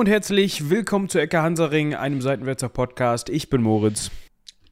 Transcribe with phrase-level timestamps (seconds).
[0.00, 3.28] und herzlich willkommen zu Ecke Hansaring, einem Seitenwälzer Podcast.
[3.28, 4.10] Ich bin Moritz.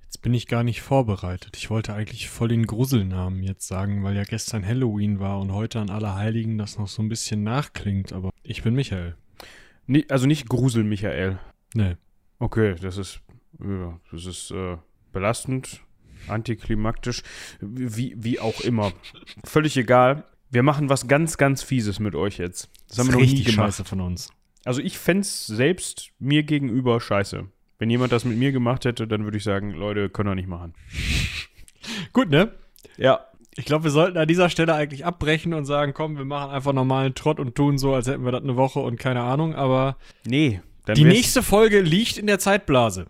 [0.04, 1.54] Jetzt bin ich gar nicht vorbereitet.
[1.58, 5.80] Ich wollte eigentlich voll den Gruselnamen jetzt sagen, weil ja gestern Halloween war und heute
[5.80, 9.16] an Allerheiligen das noch so ein bisschen nachklingt, aber ich bin Michael.
[9.86, 11.38] Nie, also nicht Grusel, Michael.
[11.74, 11.96] Nee.
[12.38, 13.20] Okay, das ist,
[13.62, 14.78] ja, das ist äh,
[15.12, 15.82] belastend,
[16.28, 17.22] antiklimaktisch,
[17.60, 18.92] wie, wie auch immer.
[19.44, 20.24] Völlig egal.
[20.48, 22.70] Wir machen was ganz, ganz Fieses mit euch jetzt.
[22.88, 23.66] Das haben wir noch nie gemacht.
[23.66, 24.30] Scheiße von uns.
[24.64, 27.46] Also ich fände es selbst mir gegenüber scheiße.
[27.78, 30.48] Wenn jemand das mit mir gemacht hätte, dann würde ich sagen, Leute, können wir nicht
[30.48, 30.74] machen.
[32.12, 32.52] Gut, ne?
[32.96, 33.20] Ja.
[33.56, 36.72] Ich glaube, wir sollten an dieser Stelle eigentlich abbrechen und sagen, komm, wir machen einfach
[36.72, 39.96] normalen Trott und tun so, als hätten wir das eine Woche und keine Ahnung, aber
[40.24, 40.60] Nee.
[40.96, 43.06] die nächste Folge liegt in der Zeitblase.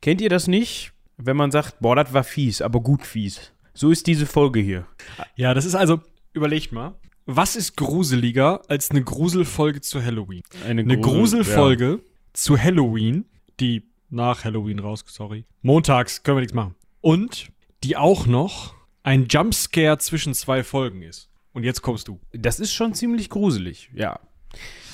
[0.00, 0.92] Kennt ihr das nicht?
[1.16, 3.52] Wenn man sagt, boah, das war fies, aber gut fies.
[3.72, 4.86] So ist diese Folge hier.
[5.34, 6.00] Ja, das ist also,
[6.32, 6.94] überlegt mal,
[7.26, 10.42] was ist gruseliger als eine Gruselfolge zu Halloween?
[10.66, 11.98] Eine, Eine Grusel- Gruselfolge ja.
[12.32, 13.24] zu Halloween,
[13.60, 15.44] die nach Halloween raus, sorry.
[15.62, 16.74] Montags können wir nichts machen.
[17.00, 17.48] Und
[17.82, 21.28] die auch noch ein Jumpscare zwischen zwei Folgen ist.
[21.52, 22.20] Und jetzt kommst du.
[22.32, 24.18] Das ist schon ziemlich gruselig, ja.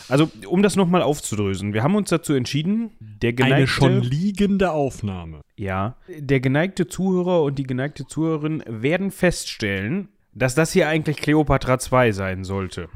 [0.09, 4.73] Also, um das nochmal aufzudrösen, wir haben uns dazu entschieden, der geneigte, Eine schon liegende
[4.73, 5.43] Aufnahme.
[5.57, 11.79] ja, der geneigte Zuhörer und die geneigte Zuhörerin werden feststellen, dass das hier eigentlich Cleopatra
[11.79, 12.89] 2 sein sollte.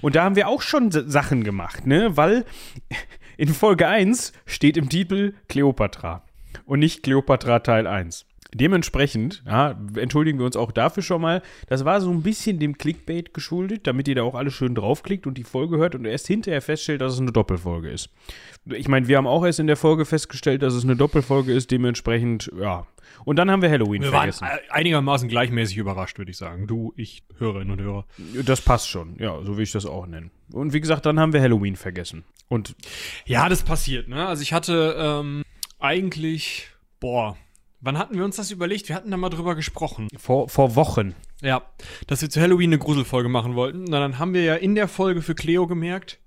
[0.00, 2.16] Und da haben wir auch schon Sachen gemacht, ne?
[2.16, 2.44] Weil
[3.36, 6.24] in Folge 1 steht im Titel Cleopatra
[6.64, 8.26] und nicht Cleopatra Teil 1.
[8.54, 11.42] Dementsprechend, ja, entschuldigen wir uns auch dafür schon mal.
[11.68, 15.26] Das war so ein bisschen dem Clickbait geschuldet, damit ihr da auch alle schön draufklickt
[15.26, 18.10] und die Folge hört und erst hinterher feststellt, dass es eine Doppelfolge ist.
[18.66, 21.70] Ich meine, wir haben auch erst in der Folge festgestellt, dass es eine Doppelfolge ist,
[21.70, 22.86] dementsprechend, ja.
[23.24, 24.44] Und dann haben wir Halloween Wir waren vergessen.
[24.46, 26.66] äh, einigermaßen gleichmäßig überrascht, würde ich sagen.
[26.66, 28.04] Du, ich, Hörerinnen und Hörer.
[28.44, 30.30] Das passt schon, ja, so will ich das auch nennen.
[30.52, 32.24] Und wie gesagt, dann haben wir Halloween vergessen.
[32.48, 32.74] Und
[33.26, 34.26] Ja, das passiert, ne?
[34.26, 35.42] Also ich hatte ähm,
[35.78, 36.68] eigentlich,
[37.00, 37.36] boah,
[37.80, 38.88] wann hatten wir uns das überlegt?
[38.88, 40.08] Wir hatten da mal drüber gesprochen.
[40.16, 41.14] vor, vor Wochen.
[41.42, 41.62] Ja,
[42.06, 43.84] dass wir zu Halloween eine Gruselfolge machen wollten.
[43.84, 46.18] Na, dann haben wir ja in der Folge für Cleo gemerkt,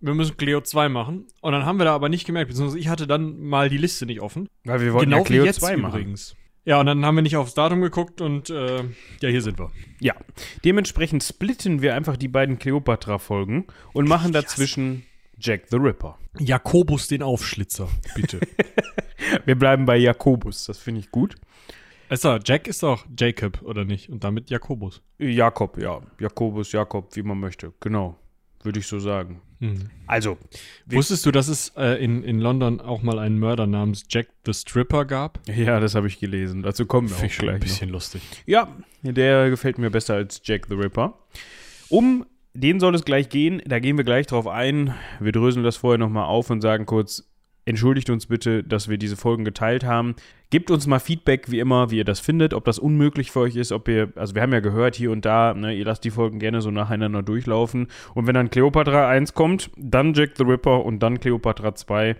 [0.00, 1.26] wir müssen Cleo 2 machen.
[1.40, 4.06] Und dann haben wir da aber nicht gemerkt, beziehungsweise ich hatte dann mal die Liste
[4.06, 4.48] nicht offen.
[4.64, 6.00] Weil wir wollten genau ja Cleo wie jetzt 2 machen.
[6.00, 6.36] übrigens.
[6.64, 8.84] Ja, und dann haben wir nicht aufs Datum geguckt und äh,
[9.22, 9.70] ja, hier sind wir.
[10.00, 10.14] Ja,
[10.64, 15.04] dementsprechend splitten wir einfach die beiden Cleopatra-Folgen und machen dazwischen
[15.38, 16.18] Jack the Ripper.
[16.38, 18.40] Jakobus den Aufschlitzer, bitte.
[19.44, 21.34] Wir bleiben bei Jakobus, das finde ich gut.
[22.22, 24.08] doch, Jack ist doch Jacob, oder nicht?
[24.08, 25.02] Und damit Jakobus.
[25.18, 26.00] Jakob, ja.
[26.18, 27.72] Jakobus, Jakob, wie man möchte.
[27.80, 28.16] Genau,
[28.62, 29.40] würde ich so sagen.
[30.06, 30.38] Also,
[30.86, 34.28] Wir- Wusstest du, dass es äh, in, in London auch mal einen Mörder namens Jack
[34.46, 35.40] the Stripper gab?
[35.48, 36.62] ja, das habe ich gelesen.
[36.62, 37.94] Dazu kommen wir Finde auch gleich ein bisschen noch.
[37.94, 38.22] lustig.
[38.46, 38.68] Ja,
[39.02, 41.18] der gefällt mir besser als Jack the Ripper.
[41.88, 42.24] Um
[42.60, 43.62] den soll es gleich gehen.
[43.66, 44.94] Da gehen wir gleich drauf ein.
[45.20, 47.30] Wir dröseln das vorher nochmal auf und sagen kurz,
[47.64, 50.16] entschuldigt uns bitte, dass wir diese Folgen geteilt haben.
[50.50, 53.56] Gebt uns mal Feedback, wie immer, wie ihr das findet, ob das unmöglich für euch
[53.56, 56.10] ist, ob ihr, also wir haben ja gehört hier und da, ne, ihr lasst die
[56.10, 57.88] Folgen gerne so nacheinander durchlaufen.
[58.14, 62.16] Und wenn dann Cleopatra 1 kommt, dann Jack the Ripper und dann Cleopatra 2,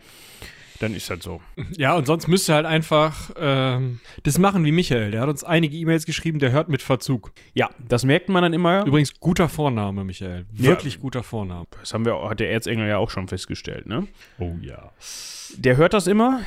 [0.81, 1.41] dann ist das so.
[1.77, 5.11] Ja, und sonst müsst ihr halt einfach ähm, das machen wie Michael.
[5.11, 7.33] Der hat uns einige E-Mails geschrieben, der hört mit Verzug.
[7.55, 8.85] Ja, das merkt man dann immer.
[8.87, 10.47] Übrigens, guter Vorname, Michael.
[10.53, 11.67] Wirklich guter Vorname.
[11.81, 14.07] Das haben wir, hat der Erzengel ja auch schon festgestellt, ne?
[14.39, 14.93] Oh ja.
[15.57, 16.41] der hört das immer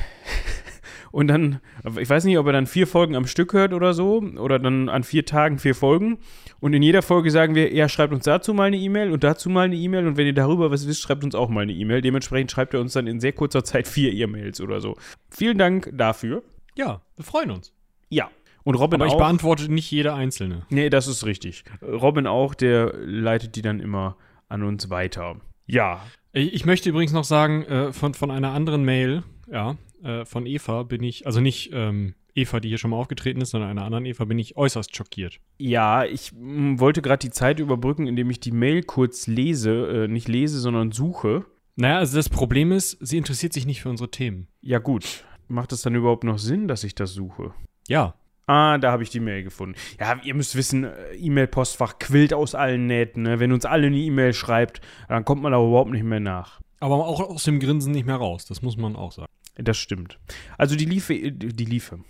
[1.12, 1.60] und dann,
[2.00, 4.88] ich weiß nicht, ob er dann vier Folgen am Stück hört oder so, oder dann
[4.88, 6.18] an vier Tagen vier Folgen.
[6.58, 9.50] Und in jeder Folge sagen wir, ja, schreibt uns dazu mal eine E-Mail und dazu
[9.50, 12.00] mal eine E-Mail und wenn ihr darüber was wisst, schreibt uns auch mal eine E-Mail.
[12.00, 14.96] Dementsprechend schreibt er uns dann in sehr kurzer Zeit vier E-Mails oder so.
[15.30, 16.42] Vielen Dank dafür.
[16.76, 17.74] Ja, wir freuen uns.
[18.08, 18.30] Ja.
[18.64, 19.18] Und Robin Aber ich auch.
[19.18, 20.64] beantworte nicht jede einzelne.
[20.70, 21.64] Nee, das ist richtig.
[21.82, 24.16] Robin auch, der leitet die dann immer
[24.48, 25.36] an uns weiter.
[25.66, 26.00] Ja.
[26.32, 30.46] Ich ich möchte übrigens noch sagen, äh, von, von einer anderen Mail, ja, äh, von
[30.46, 33.84] Eva bin ich, also nicht ähm, Eva, die hier schon mal aufgetreten ist, sondern einer
[33.84, 35.38] anderen Eva, bin ich äußerst schockiert.
[35.58, 40.08] Ja, ich mm, wollte gerade die Zeit überbrücken, indem ich die Mail kurz lese, äh,
[40.08, 41.44] nicht lese, sondern suche.
[41.76, 44.48] Naja, also das Problem ist, sie interessiert sich nicht für unsere Themen.
[44.60, 45.24] Ja, gut.
[45.48, 47.52] Macht es dann überhaupt noch Sinn, dass ich das suche?
[47.88, 48.14] Ja.
[48.46, 49.76] Ah, da habe ich die Mail gefunden.
[50.00, 53.22] Ja, ihr müsst wissen, äh, E-Mail-Postfach quillt aus allen Nähten.
[53.22, 53.38] Ne?
[53.38, 56.60] Wenn uns alle eine E-Mail schreibt, dann kommt man da überhaupt nicht mehr nach.
[56.80, 59.30] Aber auch aus dem Grinsen nicht mehr raus, das muss man auch sagen.
[59.56, 60.18] Das stimmt.
[60.56, 62.00] Also die Liefe, die Liefe.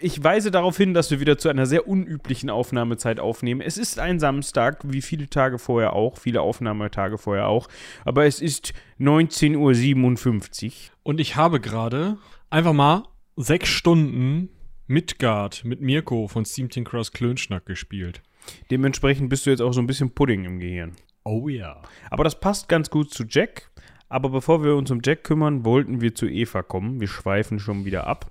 [0.00, 3.60] Ich weise darauf hin, dass wir wieder zu einer sehr unüblichen Aufnahmezeit aufnehmen.
[3.60, 7.68] Es ist ein Samstag, wie viele Tage vorher auch, viele Aufnahmetage vorher auch.
[8.04, 10.72] Aber es ist 19.57 Uhr.
[11.02, 12.16] Und ich habe gerade
[12.48, 13.02] einfach mal
[13.36, 14.48] sechs Stunden
[14.86, 18.22] Midgard mit Mirko von Steam Team Cross Klönschnack gespielt.
[18.70, 20.92] Dementsprechend bist du jetzt auch so ein bisschen Pudding im Gehirn.
[21.24, 21.82] Oh ja.
[22.10, 23.70] Aber das passt ganz gut zu Jack.
[24.14, 27.00] Aber bevor wir uns um Jack kümmern, wollten wir zu Eva kommen.
[27.00, 28.30] Wir schweifen schon wieder ab.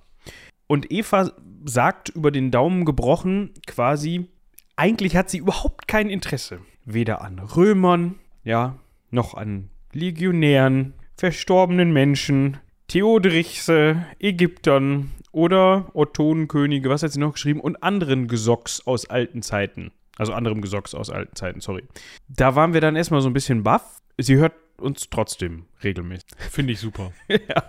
[0.66, 1.30] Und Eva
[1.66, 4.30] sagt über den Daumen gebrochen quasi,
[4.76, 6.60] eigentlich hat sie überhaupt kein Interesse.
[6.86, 8.14] Weder an Römern,
[8.44, 8.78] ja,
[9.10, 12.56] noch an Legionären, verstorbenen Menschen,
[12.88, 19.92] Theoderichse, Ägyptern oder Ottonenkönige, was hat sie noch geschrieben, und anderen Gesocks aus alten Zeiten.
[20.16, 21.84] Also anderem Gesocks aus alten Zeiten, sorry.
[22.26, 24.00] Da waren wir dann erstmal so ein bisschen baff.
[24.16, 26.26] Sie hört uns trotzdem regelmäßig.
[26.50, 27.12] Finde ich super.
[27.28, 27.62] ja.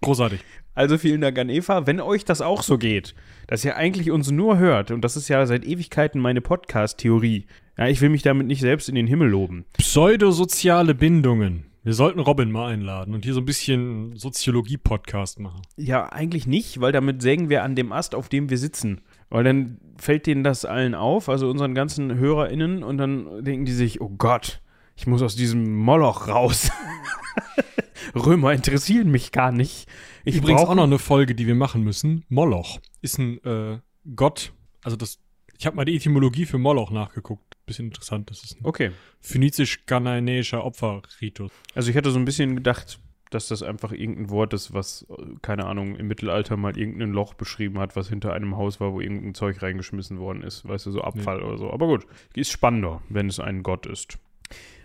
[0.00, 0.40] Großartig.
[0.74, 1.86] Also vielen Dank an Eva.
[1.86, 3.14] Wenn euch das auch so geht,
[3.46, 7.46] dass ihr eigentlich uns nur hört, und das ist ja seit Ewigkeiten meine Podcast-Theorie,
[7.78, 9.64] ja, ich will mich damit nicht selbst in den Himmel loben.
[9.78, 11.64] Pseudosoziale Bindungen.
[11.82, 15.62] Wir sollten Robin mal einladen und hier so ein bisschen Soziologie-Podcast machen.
[15.76, 19.02] Ja, eigentlich nicht, weil damit sägen wir an dem Ast, auf dem wir sitzen.
[19.30, 23.72] Weil dann fällt denen das allen auf, also unseren ganzen HörerInnen, und dann denken die
[23.72, 24.60] sich, oh Gott,
[24.96, 26.70] ich muss aus diesem Moloch raus.
[28.14, 29.88] Römer interessieren mich gar nicht.
[30.24, 32.24] Ich Übrigens auch noch eine Folge, die wir machen müssen.
[32.28, 33.78] Moloch ist ein äh,
[34.14, 34.52] Gott.
[34.82, 35.18] Also das.
[35.58, 37.56] Ich habe mal die Etymologie für Moloch nachgeguckt.
[37.66, 38.30] Bisschen interessant.
[38.30, 38.92] Das ist ein Okay.
[39.20, 41.50] phönizisch-ghanaischer Opferritus.
[41.74, 43.00] Also ich hatte so ein bisschen gedacht,
[43.30, 45.06] dass das einfach irgendein Wort ist, was,
[45.42, 49.00] keine Ahnung, im Mittelalter mal irgendein Loch beschrieben hat, was hinter einem Haus war, wo
[49.00, 50.66] irgendein Zeug reingeschmissen worden ist.
[50.68, 51.72] Weißt du, so Abfall oder so.
[51.72, 54.18] Aber gut, ist spannender, wenn es ein Gott ist.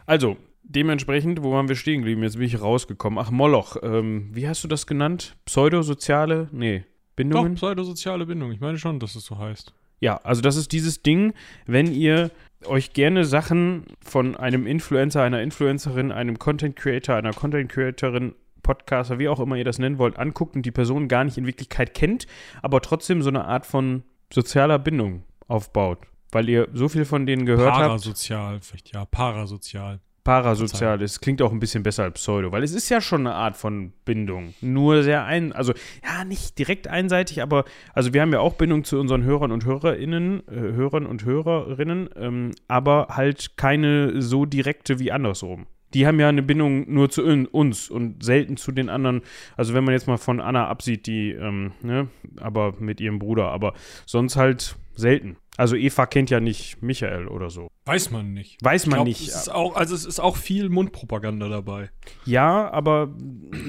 [0.05, 2.23] Also, dementsprechend, wo waren wir stehen geblieben?
[2.23, 3.19] Jetzt bin ich rausgekommen.
[3.19, 3.77] Ach, Moloch.
[3.81, 5.35] Ähm, wie hast du das genannt?
[5.45, 6.49] Pseudosoziale?
[6.51, 6.79] Nee.
[6.79, 7.55] Doch, Bindungen?
[7.55, 8.51] pseudosoziale Bindung.
[8.51, 9.73] Ich meine schon, dass es so heißt.
[9.99, 11.33] Ja, also das ist dieses Ding,
[11.67, 12.31] wenn ihr
[12.65, 18.33] euch gerne Sachen von einem Influencer, einer Influencerin, einem Content Creator, einer Content Creatorin,
[18.63, 21.45] Podcaster, wie auch immer ihr das nennen wollt, anguckt und die Person gar nicht in
[21.45, 22.27] Wirklichkeit kennt,
[22.61, 25.99] aber trotzdem so eine Art von sozialer Bindung aufbaut,
[26.31, 27.87] weil ihr so viel von denen gehört habt.
[27.87, 29.99] Parasozial, vielleicht ja, parasozial.
[30.23, 31.19] Parasozial ist.
[31.19, 33.91] Klingt auch ein bisschen besser als Pseudo, weil es ist ja schon eine Art von
[34.05, 34.53] Bindung.
[34.61, 35.73] Nur sehr ein, also
[36.03, 39.65] ja, nicht direkt einseitig, aber also wir haben ja auch Bindung zu unseren Hörern und
[39.65, 45.65] HörerInnen, äh, Hörern und Hörerinnen, ähm, aber halt keine so direkte wie andersrum.
[45.93, 49.21] Die haben ja eine Bindung nur zu uns und selten zu den anderen.
[49.57, 52.07] Also wenn man jetzt mal von Anna absieht, die, ähm, ne,
[52.39, 53.73] aber mit ihrem Bruder, aber
[54.05, 55.37] sonst halt selten.
[55.57, 57.67] Also Eva kennt ja nicht Michael oder so.
[57.85, 58.63] Weiß man nicht.
[58.63, 59.27] Weiß man glaub, nicht.
[59.27, 61.91] Es auch, also es ist auch viel Mundpropaganda dabei.
[62.25, 63.13] Ja, aber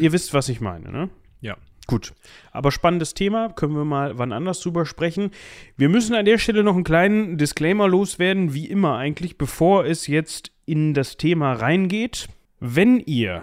[0.01, 1.11] ihr wisst, was ich meine, ne?
[1.41, 1.57] Ja.
[1.89, 2.15] Gut.
[2.53, 5.33] Aber spannendes Thema, können wir mal wann anders drüber sprechen.
[5.77, 10.07] Wir müssen an der Stelle noch einen kleinen Disclaimer loswerden, wie immer eigentlich, bevor es
[10.07, 12.29] jetzt in das Thema reingeht.
[12.59, 13.43] Wenn ihr,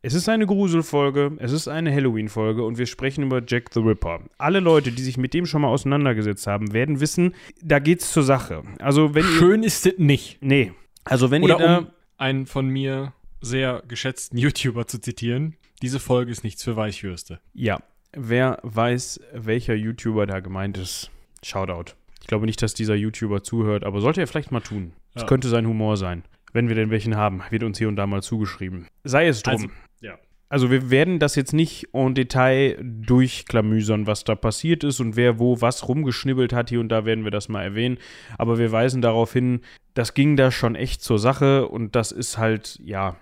[0.00, 4.20] es ist eine Gruselfolge, es ist eine Halloween-Folge und wir sprechen über Jack the Ripper.
[4.38, 8.22] Alle Leute, die sich mit dem schon mal auseinandergesetzt haben, werden wissen, da geht's zur
[8.22, 8.62] Sache.
[8.78, 10.38] Also wenn ihr, Schön ist es nicht.
[10.40, 10.72] nee,
[11.04, 11.86] also wenn Oder ihr da, um
[12.16, 17.40] einen von mir sehr geschätzten YouTuber zu zitieren, diese Folge ist nichts für Weichwürste.
[17.54, 17.78] Ja,
[18.12, 21.10] wer weiß, welcher YouTuber da gemeint ist,
[21.42, 21.94] Shoutout.
[22.20, 24.92] Ich glaube nicht, dass dieser YouTuber zuhört, aber sollte er vielleicht mal tun.
[25.14, 25.26] Es Ja.
[25.28, 26.22] könnte sein Humor sein.
[26.52, 28.86] Wenn wir denn welchen haben, wird uns hier und da mal zugeschrieben.
[29.04, 29.54] Sei es drum.
[29.54, 29.68] Also,
[30.00, 30.18] ja.
[30.50, 35.38] Also wir werden das jetzt nicht en Detail durchklamüsern, was da passiert ist und wer
[35.38, 36.70] wo was rumgeschnibbelt hat.
[36.70, 37.98] Hier und da werden wir das mal erwähnen.
[38.38, 39.60] Aber wir weisen darauf hin,
[39.92, 43.16] das ging da schon echt zur Sache und das ist halt, ja,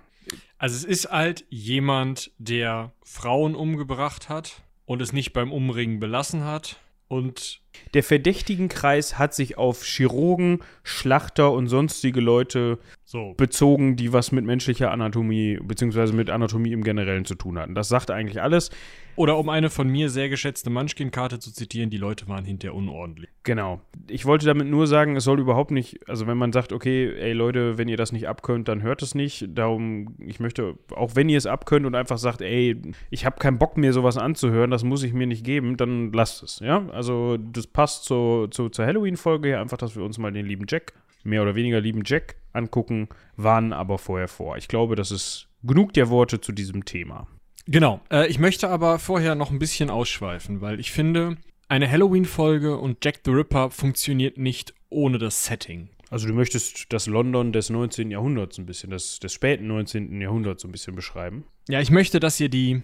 [0.59, 6.45] Also es ist halt jemand, der Frauen umgebracht hat und es nicht beim Umringen belassen
[6.45, 7.61] hat und
[7.95, 13.35] Der Verdächtigenkreis hat sich auf Chirurgen, Schlachter und sonstige Leute so.
[13.37, 17.75] bezogen, die was mit menschlicher Anatomie beziehungsweise mit Anatomie im Generellen zu tun hatten.
[17.75, 18.71] Das sagt eigentlich alles.
[19.17, 23.31] Oder um eine von mir sehr geschätzte Munchkin-Karte zu zitieren, die Leute waren hinterher unordentlich.
[23.45, 23.81] Genau.
[24.09, 27.33] Ich wollte damit nur sagen, es soll überhaupt nicht, also wenn man sagt, okay, ey
[27.33, 29.47] Leute, wenn ihr das nicht abkönnt, dann hört es nicht.
[29.49, 32.77] Darum, ich möchte, auch wenn ihr es abkönnt und einfach sagt, ey,
[33.09, 36.43] ich habe keinen Bock mir sowas anzuhören, das muss ich mir nicht geben, dann lasst
[36.43, 36.87] es, ja?
[36.91, 40.67] Also das passt zu, zu, zur Halloween-Folge hier einfach, dass wir uns mal den lieben
[40.69, 40.95] Jack,
[41.25, 44.57] mehr oder weniger lieben Jack angucken, warnen aber vorher vor.
[44.57, 47.27] Ich glaube, das ist genug der Worte zu diesem Thema.
[47.67, 48.01] Genau.
[48.11, 51.37] Äh, ich möchte aber vorher noch ein bisschen ausschweifen, weil ich finde,
[51.69, 55.89] eine Halloween-Folge und Jack the Ripper funktioniert nicht ohne das Setting.
[56.11, 58.13] Also du möchtest das London des 19.
[58.13, 60.21] Jahrhunderts ein bisschen, des, des späten 19.
[60.21, 61.45] Jahrhunderts so ein bisschen beschreiben.
[61.69, 62.83] Ja, ich möchte, dass ihr die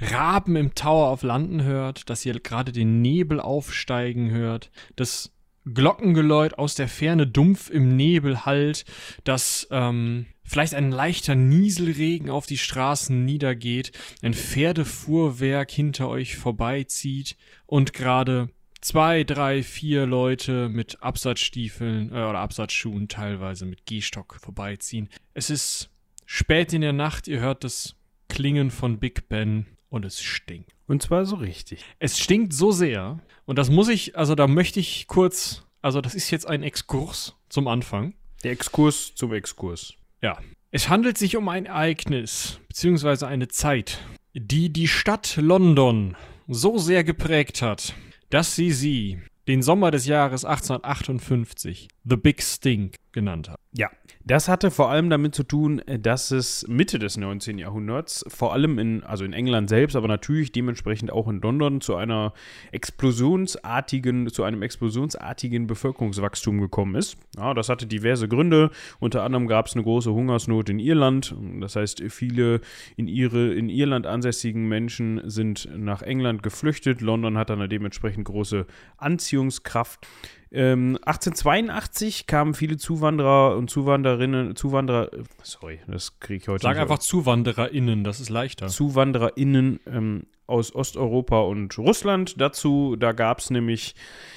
[0.00, 5.32] Raben im Tower of London hört, dass ihr gerade den Nebel aufsteigen hört, das
[5.66, 8.84] Glockengeläut aus der Ferne dumpf im Nebel hallt,
[9.24, 13.92] dass ähm, vielleicht ein leichter Nieselregen auf die Straßen niedergeht,
[14.22, 18.48] ein Pferdefuhrwerk hinter euch vorbeizieht und gerade
[18.80, 25.10] zwei, drei, vier Leute mit Absatzstiefeln äh, oder Absatzschuhen teilweise mit Gehstock vorbeiziehen.
[25.34, 25.90] Es ist
[26.24, 27.96] spät in der Nacht, ihr hört das
[28.28, 30.72] Klingen von Big Ben und es stinkt.
[30.86, 31.84] Und zwar so richtig.
[31.98, 36.14] Es stinkt so sehr und das muss ich, also da möchte ich kurz, also das
[36.14, 38.14] ist jetzt ein Exkurs zum Anfang.
[38.42, 39.94] Der Exkurs zum Exkurs.
[40.22, 40.38] Ja.
[40.70, 44.00] Es handelt sich um ein Ereignis, beziehungsweise eine Zeit,
[44.34, 46.16] die die Stadt London
[46.46, 47.94] so sehr geprägt hat,
[48.30, 53.59] dass sie sie den Sommer des Jahres 1858 The Big Stink genannt hat.
[53.72, 53.88] Ja,
[54.24, 57.58] das hatte vor allem damit zu tun, dass es Mitte des 19.
[57.58, 61.94] Jahrhunderts, vor allem in, also in England selbst, aber natürlich dementsprechend auch in London, zu
[61.94, 62.32] einer
[62.72, 67.16] explosionsartigen, zu einem explosionsartigen Bevölkerungswachstum gekommen ist.
[67.36, 68.70] Ja, das hatte diverse Gründe.
[68.98, 71.34] Unter anderem gab es eine große Hungersnot in Irland.
[71.60, 72.60] Das heißt, viele
[72.96, 77.00] in, ihre, in Irland ansässigen Menschen sind nach England geflüchtet.
[77.00, 80.06] London hat dann eine dementsprechend große Anziehungskraft.
[80.52, 85.10] Ähm, 1882 kamen viele Zuwanderer und Zuwanderinnen, Zuwanderer,
[85.42, 88.66] sorry, das kriege ich heute Sag nicht einfach ZuwandererInnen, das ist leichter.
[88.66, 92.96] ZuwandererInnen ähm, aus Osteuropa und Russland dazu.
[92.98, 93.94] Da gab es nämlich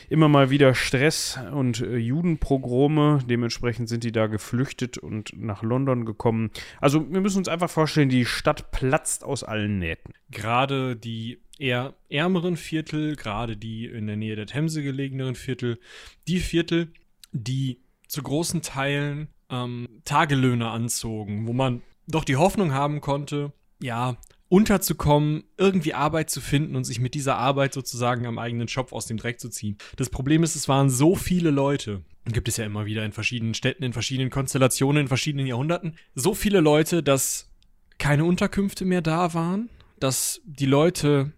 [0.10, 3.20] immer mal wieder Stress und äh, Judenpogrome.
[3.28, 6.52] Dementsprechend sind die da geflüchtet und nach London gekommen.
[6.80, 10.14] Also wir müssen uns einfach vorstellen, die Stadt platzt aus allen Nähten.
[10.30, 15.80] Gerade die eher ärmeren Viertel, gerade die in der Nähe der Themse gelegeneren Viertel,
[16.28, 16.92] die Viertel,
[17.32, 24.18] die zu großen Teilen ähm, Tagelöhner anzogen, wo man doch die Hoffnung haben konnte, ja,
[24.50, 29.08] unterzukommen, irgendwie Arbeit zu finden und sich mit dieser Arbeit sozusagen am eigenen Schopf aus
[29.08, 29.78] dem Dreck zu ziehen.
[29.96, 33.54] Das Problem ist, es waren so viele Leute, gibt es ja immer wieder in verschiedenen
[33.54, 37.50] Städten, in verschiedenen Konstellationen, in verschiedenen Jahrhunderten, so viele Leute, dass
[37.98, 41.32] keine Unterkünfte mehr da waren, dass die Leute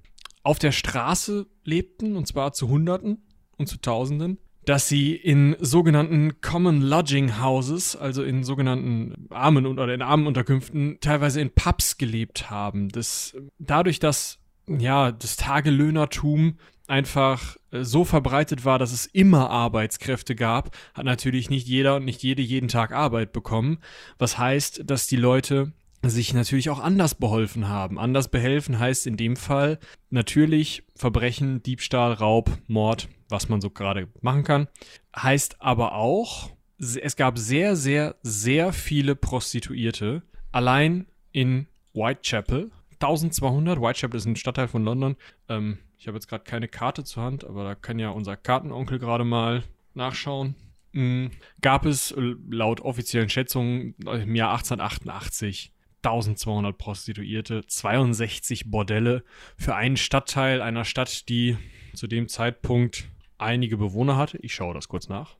[0.45, 3.23] auf der Straße lebten, und zwar zu Hunderten
[3.57, 9.93] und zu Tausenden, dass sie in sogenannten Common Lodging Houses, also in sogenannten armen oder
[9.93, 12.89] in armen Unterkünften, teilweise in Pubs gelebt haben.
[12.89, 20.35] Das, dadurch, dass ja das Tagelöhnertum einfach äh, so verbreitet war, dass es immer Arbeitskräfte
[20.35, 23.79] gab, hat natürlich nicht jeder und nicht jede jeden Tag Arbeit bekommen.
[24.19, 25.73] Was heißt, dass die Leute
[26.09, 27.99] sich natürlich auch anders beholfen haben.
[27.99, 34.07] Anders behelfen heißt in dem Fall natürlich Verbrechen, Diebstahl, Raub, Mord, was man so gerade
[34.21, 34.67] machen kann.
[35.15, 40.23] Heißt aber auch, es gab sehr, sehr, sehr viele Prostituierte.
[40.51, 42.71] Allein in Whitechapel.
[42.99, 43.79] 1200.
[43.79, 45.15] Whitechapel ist ein Stadtteil von London.
[45.49, 48.99] Ähm, ich habe jetzt gerade keine Karte zur Hand, aber da kann ja unser Kartenonkel
[48.99, 50.55] gerade mal nachschauen.
[50.91, 51.31] Mhm.
[51.61, 55.73] Gab es laut offiziellen Schätzungen im Jahr 1888
[56.05, 59.23] 1200 Prostituierte, 62 Bordelle
[59.57, 61.57] für einen Stadtteil einer Stadt, die
[61.95, 63.05] zu dem Zeitpunkt
[63.37, 64.37] einige Bewohner hatte.
[64.37, 65.35] Ich schaue das kurz nach.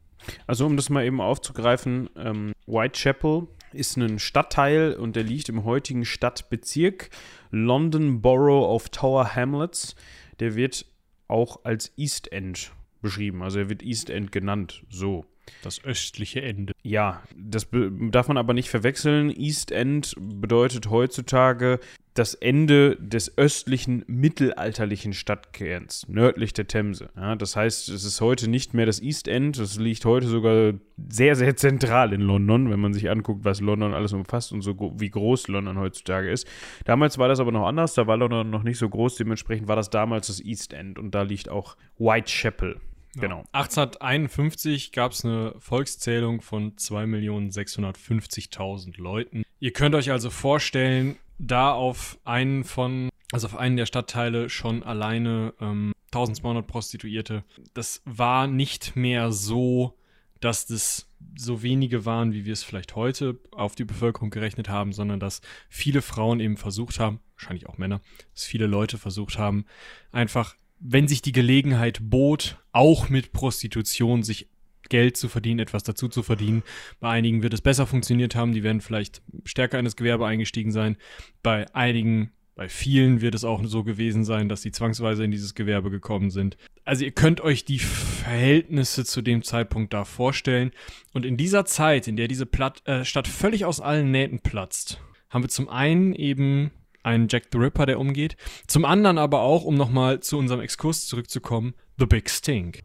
[0.48, 5.65] Also um das mal eben aufzugreifen, ähm, Whitechapel ist ein Stadtteil und der liegt im
[5.65, 7.10] heutigen Stadtbezirk
[7.51, 9.95] London Borough of Tower Hamlets.
[10.39, 10.86] Der wird
[11.27, 15.25] auch als East End beschrieben, also er wird East End genannt, so.
[15.62, 16.74] Das östliche Ende.
[16.84, 19.30] Ja, das darf man aber nicht verwechseln.
[19.30, 21.80] East End bedeutet heutzutage
[22.16, 27.10] das Ende des östlichen mittelalterlichen Stadtkerns, nördlich der Themse.
[27.18, 30.75] Ja, das heißt, es ist heute nicht mehr das East End, das liegt heute sogar
[31.10, 34.94] sehr, sehr zentral in London, wenn man sich anguckt, was London alles umfasst und so
[34.98, 36.48] wie groß London heutzutage ist.
[36.86, 39.75] Damals war das aber noch anders, da war London noch nicht so groß, dementsprechend war
[39.75, 42.80] das damals das East End und da liegt auch Whitechapel.
[43.15, 43.45] Genau.
[43.53, 49.43] 1851 gab es eine Volkszählung von 2.650.000 Leuten.
[49.60, 54.84] Ihr könnt euch also vorstellen, da auf einen von, also auf einen der Stadtteile schon
[54.84, 57.43] alleine ähm, 1200 Prostituierte.
[57.74, 59.98] Das war nicht mehr so,
[60.39, 61.07] dass das
[61.38, 65.41] so wenige waren, wie wir es vielleicht heute auf die Bevölkerung gerechnet haben, sondern dass
[65.69, 68.01] viele Frauen eben versucht haben, wahrscheinlich auch Männer,
[68.34, 69.65] dass viele Leute versucht haben,
[70.12, 74.50] einfach wenn sich die Gelegenheit bot, auch mit Prostitution sich
[74.89, 76.63] Geld zu verdienen, etwas dazu zu verdienen.
[77.00, 80.72] Bei einigen wird es besser funktioniert haben, die werden vielleicht stärker in das Gewerbe eingestiegen
[80.72, 80.98] sein.
[81.41, 85.55] Bei einigen, bei vielen wird es auch so gewesen sein, dass sie zwangsweise in dieses
[85.55, 86.58] Gewerbe gekommen sind.
[86.84, 90.72] Also ihr könnt euch die Verhältnisse zu dem Zeitpunkt da vorstellen.
[91.13, 95.01] Und in dieser Zeit, in der diese Platt, äh, Stadt völlig aus allen Nähten platzt,
[95.29, 96.72] haben wir zum einen eben
[97.06, 98.36] ein Jack the Ripper, der umgeht.
[98.68, 102.84] Zum anderen aber auch, um nochmal zu unserem Exkurs zurückzukommen, The Big Stink.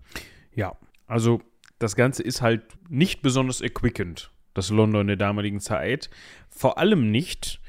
[0.55, 1.41] Ja, also
[1.79, 6.11] das Ganze ist halt nicht besonders erquickend, das London der damaligen Zeit.
[6.49, 7.60] Vor allem nicht,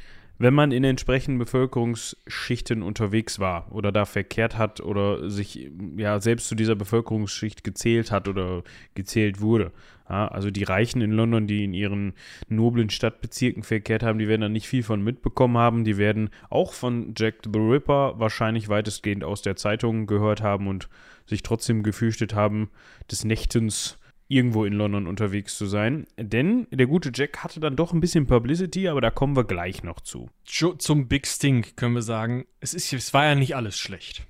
[0.41, 6.48] wenn man in entsprechenden Bevölkerungsschichten unterwegs war oder da verkehrt hat oder sich ja selbst
[6.48, 8.63] zu dieser Bevölkerungsschicht gezählt hat oder
[8.95, 9.71] gezählt wurde.
[10.10, 12.13] Ja, also die Reichen in London, die in ihren
[12.50, 15.83] noblen Stadtbezirken verkehrt haben, die werden da nicht viel von mitbekommen haben.
[15.83, 20.89] Die werden auch von Jack the Ripper wahrscheinlich weitestgehend aus der Zeitung gehört haben und
[21.27, 22.71] sich trotzdem gefürchtet haben,
[23.10, 24.00] des Nächtens
[24.31, 26.07] irgendwo in London unterwegs zu sein.
[26.17, 29.83] Denn der gute Jack hatte dann doch ein bisschen Publicity, aber da kommen wir gleich
[29.83, 30.29] noch zu.
[30.45, 34.25] Zum Big Stink können wir sagen, es, ist, es war ja nicht alles schlecht.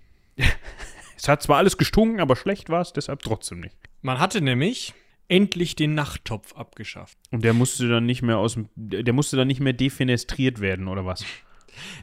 [1.18, 3.78] es hat zwar alles gestunken, aber schlecht war es deshalb trotzdem nicht.
[4.02, 4.94] Man hatte nämlich
[5.28, 7.18] endlich den Nachttopf abgeschafft.
[7.30, 10.88] Und der musste dann nicht mehr aus dem, der musste dann nicht mehr defenestriert werden,
[10.88, 11.24] oder was?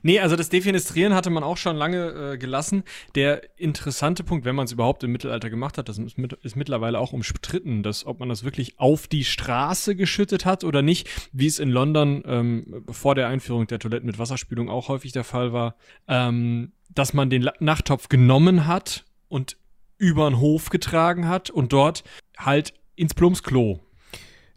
[0.02, 2.84] Nee, also das Defenestrieren hatte man auch schon lange äh, gelassen.
[3.14, 6.56] Der interessante Punkt, wenn man es überhaupt im Mittelalter gemacht hat, das ist, mit, ist,
[6.56, 11.08] mittlerweile auch umstritten, dass ob man das wirklich auf die Straße geschüttet hat oder nicht,
[11.32, 15.24] wie es in London ähm, vor der Einführung der Toiletten mit Wasserspülung auch häufig der
[15.24, 19.56] Fall war, ähm, dass man den Nachttopf genommen hat und
[19.98, 22.04] über den Hof getragen hat und dort
[22.38, 23.80] halt ins Plumpsklo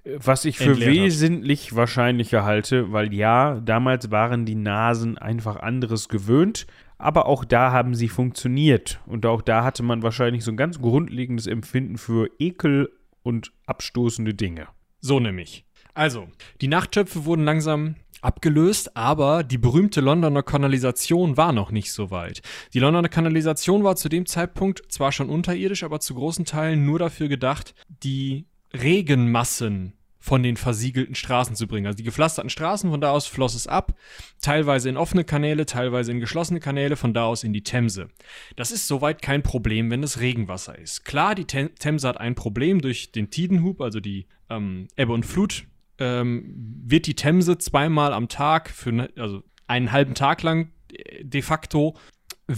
[0.04, 6.66] was ich für wesentlich wahrscheinlicher halte, weil ja, damals waren die Nasen einfach anderes gewöhnt,
[6.98, 9.00] aber auch da haben sie funktioniert.
[9.06, 12.90] Und auch da hatte man wahrscheinlich so ein ganz grundlegendes Empfinden für Ekel
[13.24, 14.68] und abstoßende Dinge.
[15.00, 15.66] So nämlich.
[15.94, 16.28] Also,
[16.62, 22.42] die Nachttöpfe wurden langsam abgelöst, aber die berühmte Londoner Kanalisation war noch nicht so weit.
[22.74, 27.00] Die Londoner Kanalisation war zu dem Zeitpunkt zwar schon unterirdisch, aber zu großen Teilen nur
[27.00, 31.88] dafür gedacht, die Regenmassen von den versiegelten Straßen zu bringen.
[31.88, 33.96] Also die gepflasterten Straßen, von da aus floss es ab,
[34.40, 38.10] teilweise in offene Kanäle, teilweise in geschlossene Kanäle, von da aus in die Themse.
[38.56, 41.06] Das ist soweit kein Problem, wenn es Regenwasser ist.
[41.06, 45.66] Klar, die Themse hat ein Problem durch den Tidenhub, also die ähm, Ebbe und Flut,
[45.98, 46.54] ähm,
[46.86, 51.42] wird die Themse zweimal am Tag, für ne, also einen halben Tag lang äh, de
[51.42, 51.96] facto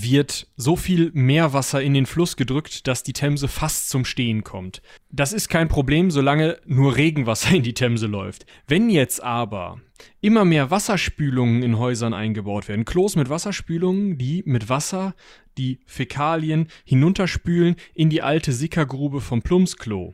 [0.02, 4.82] wird so viel Meerwasser in den Fluss gedrückt, dass die Themse fast zum Stehen kommt.
[5.12, 8.46] Das ist kein Problem, solange nur Regenwasser in die Themse läuft.
[8.68, 9.80] Wenn jetzt aber
[10.22, 15.16] immer mehr Wasserspülungen in Häusern eingebaut werden, Klos mit Wasserspülungen, die mit Wasser
[15.58, 20.14] die Fäkalien hinunterspülen in die alte Sickergrube vom Plumpsklo.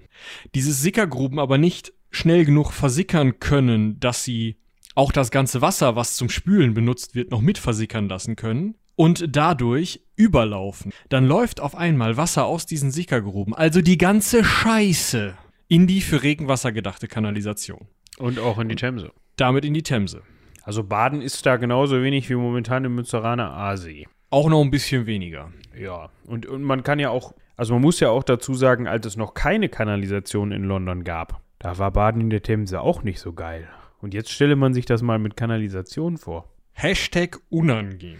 [0.54, 4.58] Diese Sickergruben aber nicht schnell genug versickern können, dass sie
[4.96, 9.34] auch das ganze Wasser, was zum Spülen benutzt wird, noch mit versickern lassen können, und
[9.34, 10.92] dadurch überlaufen.
[11.08, 15.38] Dann läuft auf einmal Wasser aus diesen Sickergruben, also die ganze Scheiße,
[15.70, 17.88] in die für Regenwasser gedachte Kanalisation.
[18.18, 19.14] Und auch in die Themse.
[19.38, 20.24] Damit in die Themse.
[20.64, 24.06] Also Baden ist da genauso wenig wie momentan im Münsteraner Aasee.
[24.32, 25.54] Auch noch ein bisschen weniger.
[25.74, 29.06] Ja, und, und man kann ja auch, also man muss ja auch dazu sagen, als
[29.06, 33.22] es noch keine Kanalisation in London gab, da war Baden in der Themse auch nicht
[33.22, 33.70] so geil.
[34.02, 36.50] Und jetzt stelle man sich das mal mit Kanalisation vor.
[36.74, 38.18] Hashtag unangenehm.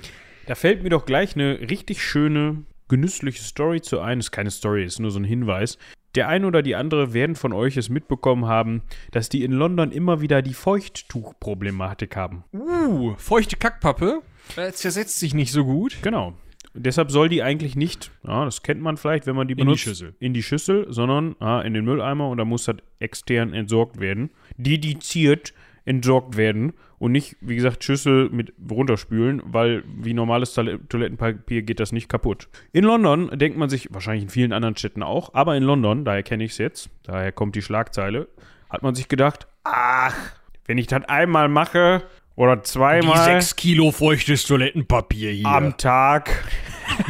[0.50, 4.18] Da fällt mir doch gleich eine richtig schöne, genüssliche Story zu ein.
[4.18, 5.78] Ist keine Story, ist nur so ein Hinweis.
[6.16, 8.82] Der eine oder die andere werden von euch es mitbekommen haben,
[9.12, 12.46] dass die in London immer wieder die Feuchttuchproblematik haben.
[12.52, 14.24] Uh, feuchte Kackpappe.
[14.56, 15.98] Das zersetzt sich nicht so gut.
[16.02, 16.34] Genau.
[16.74, 19.92] Deshalb soll die eigentlich nicht, ja, das kennt man vielleicht, wenn man die benutzt, in
[19.92, 23.54] die Schüssel, in die Schüssel sondern ja, in den Mülleimer und da muss das extern
[23.54, 24.32] entsorgt werden.
[24.58, 25.54] Dediziert
[25.86, 31.92] entsorgt werden und nicht, wie gesagt, Schüssel mit runterspülen, weil wie normales Toilettenpapier geht das
[31.92, 32.50] nicht kaputt.
[32.74, 36.24] In London denkt man sich, wahrscheinlich in vielen anderen Städten auch, aber in London, daher
[36.24, 38.28] kenne ich es jetzt, daher kommt die Schlagzeile,
[38.70, 40.16] hat man sich gedacht, ach,
[40.66, 42.04] wenn ich das einmal mache
[42.36, 43.18] oder zweimal.
[43.18, 45.48] Die sechs Kilo feuchtes Toilettenpapier hier.
[45.48, 46.44] Am Tag.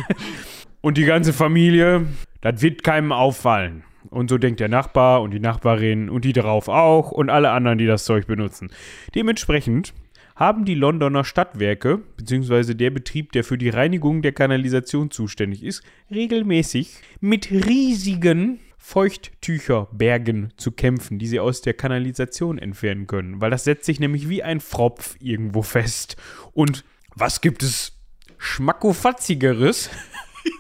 [0.82, 2.06] und die ganze Familie,
[2.42, 3.84] das wird keinem auffallen.
[4.10, 7.78] Und so denkt der Nachbar und die Nachbarin und die darauf auch und alle anderen,
[7.78, 8.72] die das Zeug benutzen.
[9.16, 9.94] Dementsprechend
[10.36, 15.84] haben die Londoner Stadtwerke, beziehungsweise der Betrieb, der für die Reinigung der Kanalisation zuständig ist,
[16.10, 23.42] regelmäßig mit riesigen Feuchttücherbergen zu kämpfen, die sie aus der Kanalisation entfernen können.
[23.42, 26.16] Weil das setzt sich nämlich wie ein Fropf irgendwo fest.
[26.54, 28.00] Und was gibt es
[28.38, 29.90] schmackofatzigeres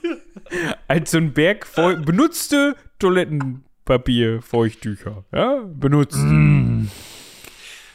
[0.89, 6.18] als so ein Berg voll benutzte Toilettenpapier, Feuchttücher, ja, benutzt.
[6.18, 6.88] Mm.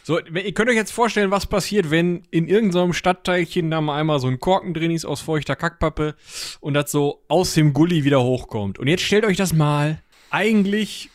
[0.03, 4.19] So, ihr könnt euch jetzt vorstellen, was passiert, wenn in irgendeinem Stadtteilchen da mal einmal
[4.19, 6.15] so ein Korken drin ist aus feuchter Kackpappe
[6.61, 8.79] und das so aus dem Gully wieder hochkommt.
[8.79, 11.09] Und jetzt stellt euch das mal eigentlich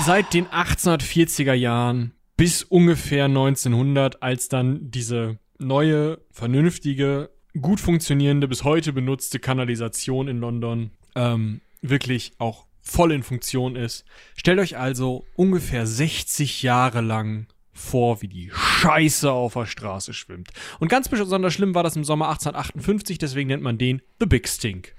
[0.00, 8.64] seit den 1840er Jahren bis ungefähr 1900, als dann diese neue, vernünftige, gut funktionierende, bis
[8.64, 14.04] heute benutzte Kanalisation in London ähm, wirklich auch voll in Funktion ist.
[14.36, 20.50] Stellt euch also ungefähr 60 Jahre lang vor, wie die Scheiße auf der Straße schwimmt.
[20.78, 24.48] Und ganz besonders schlimm war das im Sommer 1858, deswegen nennt man den The Big
[24.48, 24.94] Stink.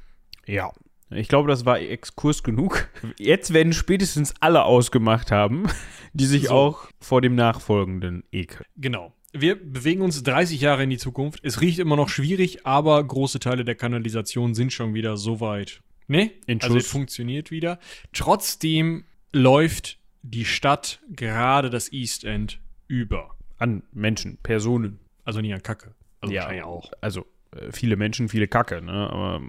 [0.46, 0.72] Ja.
[1.12, 2.90] Ich glaube, das war Exkurs genug.
[3.20, 5.68] Jetzt werden spätestens alle ausgemacht haben,
[6.14, 6.54] die sich So.
[6.54, 8.66] auch vor dem nachfolgenden ekeln.
[8.76, 9.14] Genau.
[9.32, 11.40] Wir bewegen uns 30 Jahre in die Zukunft.
[11.44, 15.82] Es riecht immer noch schwierig, aber große Teile der Kanalisation sind schon wieder so weit.
[16.08, 16.32] Ne?
[16.46, 17.80] In Also es funktioniert wieder.
[18.14, 23.36] Trotzdem läuft die Stadt gerade das East End über.
[23.58, 25.00] An Menschen, Personen.
[25.24, 25.94] Also nie an Kacke.
[26.22, 26.92] Also ja, wahrscheinlich auch.
[27.02, 28.92] Also äh, viele Menschen, viele Kacke, ne?
[28.92, 29.42] aber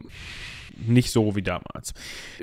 [0.76, 1.94] nicht so wie damals.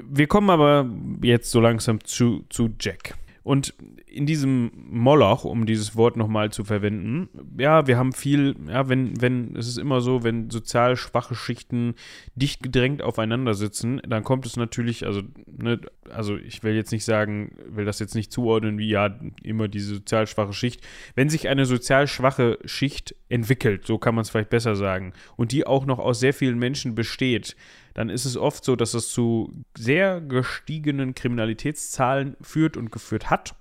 [0.04, 0.89] Wir kommen aber
[1.21, 3.15] jetzt so langsam zu, zu Jack.
[3.43, 3.73] Und
[4.08, 7.27] in diesem Moloch, um dieses Wort nochmal zu verwenden,
[7.58, 11.95] ja, wir haben viel, ja, wenn, wenn, es ist immer so, wenn sozial schwache Schichten
[12.36, 17.03] dicht gedrängt aufeinander sitzen, dann kommt es natürlich, also, ne, also ich will jetzt nicht
[17.03, 20.82] sagen, will das jetzt nicht zuordnen, wie ja, immer diese sozial schwache Schicht.
[21.15, 25.52] Wenn sich eine sozial schwache Schicht entwickelt, so kann man es vielleicht besser sagen, und
[25.52, 27.56] die auch noch aus sehr vielen Menschen besteht,
[27.96, 33.56] dann ist es oft so, dass es zu sehr gestiegenen Kriminalitätszahlen führt und geführt hat.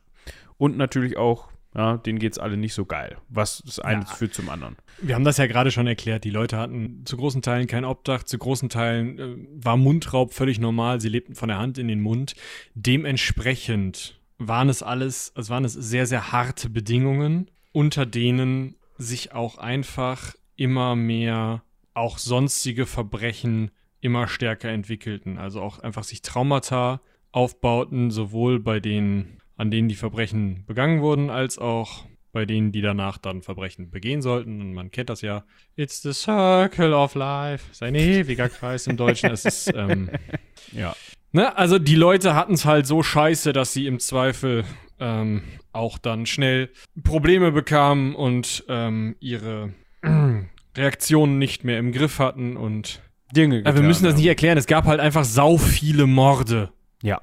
[0.58, 3.16] Und natürlich auch, ja, denen geht es alle nicht so geil.
[3.28, 4.06] Was das eine Ja.
[4.06, 4.76] führt zum anderen.
[5.00, 6.24] Wir haben das ja gerade schon erklärt.
[6.24, 10.60] Die Leute hatten zu großen Teilen kein Obdach, zu großen Teilen äh, war Mundraub völlig
[10.60, 11.00] normal.
[11.00, 12.34] Sie lebten von der Hand in den Mund.
[12.74, 19.58] Dementsprechend waren es alles, es waren es sehr, sehr harte Bedingungen, unter denen sich auch
[19.58, 21.62] einfach immer mehr
[21.94, 25.38] auch sonstige Verbrechen immer stärker entwickelten.
[25.38, 31.30] Also auch einfach sich Traumata aufbauten, sowohl bei denen, an denen die Verbrechen begangen wurden,
[31.30, 34.60] als auch bei denen, die danach dann Verbrechen begehen sollten.
[34.60, 35.44] Und man kennt das ja.
[35.76, 37.70] It's the circle of life.
[37.70, 39.30] Ist ein ewiger Kreis im Deutschen.
[39.30, 40.10] Es ist, ähm,
[40.72, 40.96] Ja.
[41.32, 41.56] ne?
[41.56, 44.64] Also die Leute hatten es halt so scheiße, dass sie im Zweifel
[45.02, 46.70] ähm, auch dann schnell
[47.02, 49.74] Probleme bekamen und ähm, ihre
[50.76, 53.02] Reaktionen nicht mehr im Griff hatten und
[53.34, 54.58] Dinge ja, wir getan müssen das nicht erklären.
[54.58, 56.70] Es gab halt einfach sau viele Morde.
[57.02, 57.20] Ja.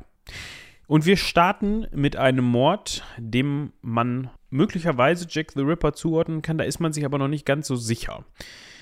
[0.88, 6.58] Und wir starten mit einem Mord, dem man möglicherweise Jack the Ripper zuordnen kann.
[6.58, 8.26] Da ist man sich aber noch nicht ganz so sicher.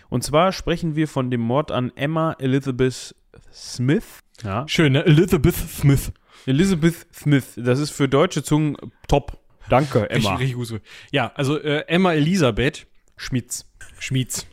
[0.10, 3.14] Und zwar sprechen wir von dem Mord an Emma Elizabeth
[3.52, 4.22] Smith.
[4.42, 4.66] Ja.
[4.68, 5.06] Schön, ne?
[5.06, 6.14] Elizabeth Smith.
[6.48, 7.54] Elizabeth Smith.
[7.58, 9.40] Das ist für deutsche Zungen top.
[9.70, 10.36] Danke, Emma.
[10.36, 10.68] Richtig, richtig gut.
[10.68, 10.80] so.
[11.12, 13.66] Ja, also äh, Emma Elisabeth Schmitz.
[14.00, 14.46] Schmieds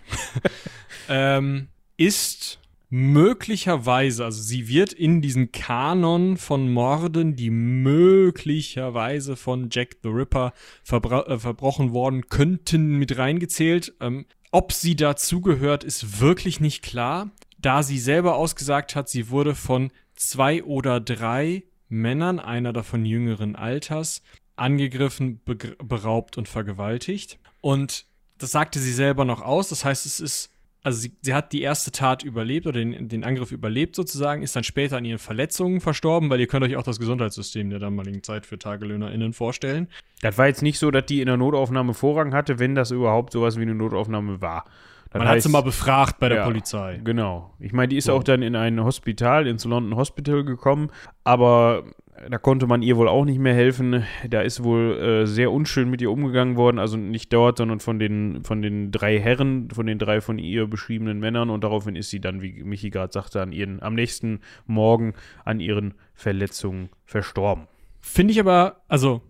[1.09, 2.59] ähm, ist
[2.91, 10.53] möglicherweise, also sie wird in diesen Kanon von Morden, die möglicherweise von Jack the Ripper
[10.83, 13.95] verbra äh, verbrochen worden könnten, mit reingezählt.
[14.01, 19.55] Ähm, ob sie dazugehört, ist wirklich nicht klar, da sie selber ausgesagt hat, sie wurde
[19.55, 24.23] von zwei oder drei Männern, einer davon jüngeren Alters,
[24.57, 27.39] angegriffen, beraubt und vergewaltigt.
[27.61, 28.07] Und
[28.39, 29.69] das sagte sie selber noch aus.
[29.69, 30.51] Das heißt, es ist,
[30.83, 34.55] also sie, sie hat die erste Tat überlebt oder den, den Angriff überlebt sozusagen, ist
[34.55, 38.23] dann später an ihren Verletzungen verstorben, weil ihr könnt euch auch das Gesundheitssystem der damaligen
[38.23, 39.89] Zeit für TagelöhnerInnen vorstellen.
[40.21, 43.33] Das war jetzt nicht so, dass die in der Notaufnahme Vorrang hatte, wenn das überhaupt
[43.33, 44.67] sowas wie eine Notaufnahme war.
[45.15, 46.45] Das Man hat sie mal befragt bei der Ja.
[46.45, 47.01] Polizei.
[47.05, 47.55] Genau.
[47.61, 48.15] Ich meine, die ist So.
[48.15, 50.91] auch dann in ein Hospital, ins London Hospital gekommen,
[51.23, 51.85] aber
[52.31, 54.05] da konnte man ihr wohl auch nicht mehr helfen.
[54.29, 57.99] Da ist wohl äh, sehr unschön mit ihr umgegangen worden, also nicht dort, sondern von
[58.01, 62.11] den, von den drei Herren, von den drei von ihr beschriebenen Männern und daraufhin ist
[62.11, 67.69] sie dann, wie Michi gerade sagte, an ihren, am nächsten Morgen an ihren Verletzungen verstorben.
[68.01, 69.23] Finde ich aber, also,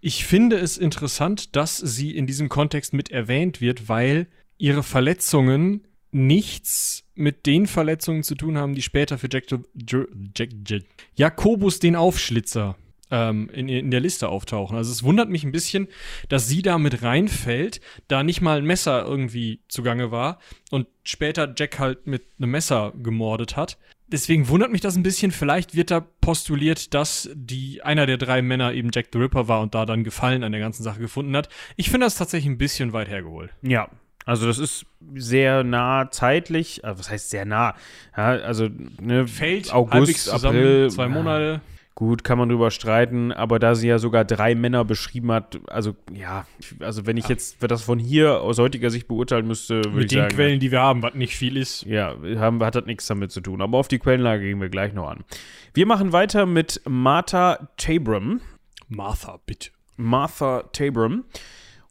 [0.00, 5.86] ich finde es interessant, dass sie in diesem Kontext mit erwähnt wird, weil ihre Verletzungen
[6.10, 9.44] nichts mit den Verletzungen zu tun haben, die später für Jack,
[9.74, 10.82] Jack, Jack,
[11.16, 12.76] Jakobus den Aufschlitzer
[13.10, 14.76] ähm, in, in der Liste auftauchen.
[14.76, 15.88] Also es wundert mich ein bisschen,
[16.28, 20.38] dass sie da mit reinfällt, da nicht mal ein Messer irgendwie zugange war
[20.70, 23.78] und später Jack halt mit einem Messer gemordet hat.
[24.10, 25.32] Deswegen wundert mich das ein bisschen.
[25.32, 29.60] Vielleicht wird da postuliert, dass die einer der drei Männer eben Jack the Ripper war
[29.60, 31.50] und da dann Gefallen an der ganzen Sache gefunden hat.
[31.76, 33.50] Ich finde das tatsächlich ein bisschen weit hergeholt.
[33.60, 33.90] Ja,
[34.28, 37.74] also das ist sehr nah zeitlich, also was heißt sehr nah?
[38.14, 38.68] Ja, also
[39.00, 41.62] ne, Fällt August, April, zwei Monate.
[41.94, 45.96] Gut, kann man drüber streiten, aber da sie ja sogar drei Männer beschrieben hat, also
[46.12, 46.46] ja,
[46.80, 50.10] also wenn ich jetzt das von hier aus heutiger Sicht beurteilen müsste, würde Mit ich
[50.10, 51.86] den sagen, Quellen, die wir haben, was nicht viel ist.
[51.86, 53.62] ja, haben, hat das nichts damit zu tun.
[53.62, 55.24] Aber auf die Quellenlage gehen wir gleich noch an.
[55.72, 58.42] Wir machen weiter mit Martha Tabram.
[58.88, 59.70] Martha, bitte.
[59.96, 61.24] Martha Tabram.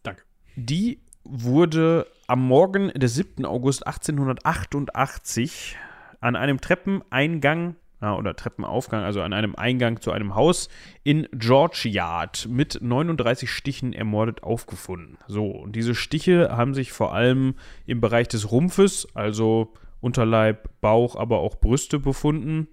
[0.03, 0.21] Danke.
[0.55, 3.45] Die wurde am Morgen des 7.
[3.45, 5.77] August 1888
[6.19, 10.69] an einem Treppeneingang oder Treppenaufgang, also an einem Eingang zu einem Haus
[11.03, 15.17] in George Yard mit 39 Stichen ermordet aufgefunden.
[15.27, 17.55] So, und diese Stiche haben sich vor allem
[17.87, 22.67] im Bereich des Rumpfes, also Unterleib, Bauch, aber auch Brüste befunden.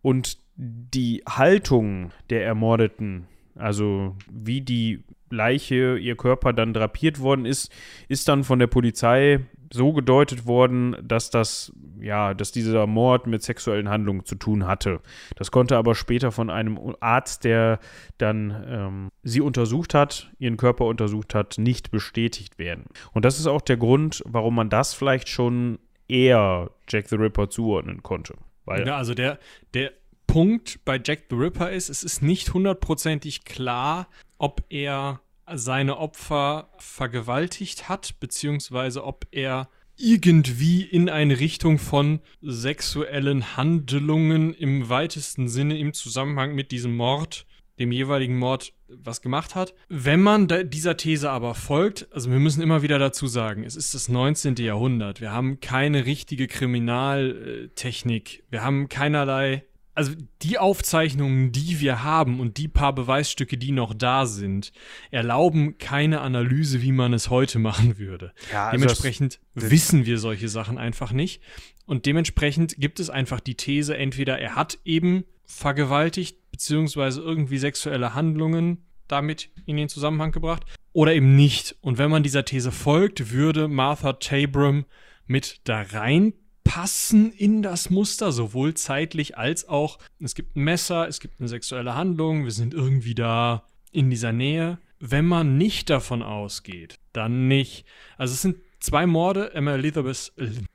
[0.00, 7.72] Und die Haltung der Ermordeten, also wie die Leiche, ihr Körper dann drapiert worden ist,
[8.08, 9.40] ist dann von der Polizei
[9.72, 15.00] so gedeutet worden, dass das, ja, dass dieser Mord mit sexuellen Handlungen zu tun hatte.
[15.36, 17.78] Das konnte aber später von einem Arzt, der
[18.18, 22.86] dann ähm, sie untersucht hat, ihren Körper untersucht hat, nicht bestätigt werden.
[23.12, 27.48] Und das ist auch der Grund, warum man das vielleicht schon eher Jack the Ripper
[27.48, 28.34] zuordnen konnte.
[28.64, 29.38] Weil ja, also der,
[29.74, 29.92] der
[30.30, 34.06] Punkt bei Jack the Ripper ist, es ist nicht hundertprozentig klar,
[34.38, 43.56] ob er seine Opfer vergewaltigt hat, beziehungsweise ob er irgendwie in eine Richtung von sexuellen
[43.56, 47.44] Handlungen im weitesten Sinne im Zusammenhang mit diesem Mord,
[47.80, 49.74] dem jeweiligen Mord, was gemacht hat.
[49.88, 53.94] Wenn man dieser These aber folgt, also wir müssen immer wieder dazu sagen, es ist
[53.94, 54.54] das 19.
[54.58, 62.40] Jahrhundert, wir haben keine richtige Kriminaltechnik, wir haben keinerlei also die Aufzeichnungen, die wir haben
[62.40, 64.72] und die paar Beweisstücke, die noch da sind,
[65.10, 68.32] erlauben keine Analyse, wie man es heute machen würde.
[68.52, 71.42] Ja, also dementsprechend wissen wir solche Sachen einfach nicht.
[71.86, 78.14] Und dementsprechend gibt es einfach die These, entweder er hat eben vergewaltigt, beziehungsweise irgendwie sexuelle
[78.14, 81.76] Handlungen damit in den Zusammenhang gebracht, oder eben nicht.
[81.80, 84.84] Und wenn man dieser These folgt, würde Martha Tabram
[85.26, 86.32] mit da rein
[86.70, 91.48] passen in das Muster, sowohl zeitlich als auch, es gibt ein Messer, es gibt eine
[91.48, 94.78] sexuelle Handlung, wir sind irgendwie da in dieser Nähe.
[95.00, 97.86] Wenn man nicht davon ausgeht, dann nicht.
[98.18, 100.32] Also es sind zwei Morde, Emma Elizabeth,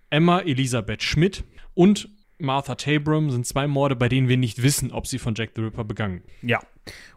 [0.09, 5.07] Emma Elisabeth Schmidt und Martha Tabram sind zwei Morde, bei denen wir nicht wissen, ob
[5.07, 6.23] sie von Jack the Ripper begangen.
[6.41, 6.59] Ja.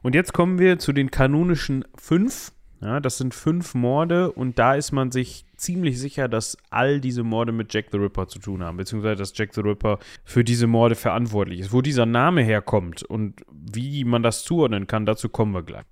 [0.02, 2.52] Und jetzt kommen wir zu den kanonischen fünf.
[2.80, 7.24] Ja, das sind fünf Morde und da ist man sich ziemlich sicher, dass all diese
[7.24, 10.68] Morde mit Jack the Ripper zu tun haben, beziehungsweise dass Jack the Ripper für diese
[10.68, 11.72] Morde verantwortlich ist.
[11.72, 15.84] Wo dieser Name herkommt und wie man das zuordnen kann, dazu kommen wir gleich.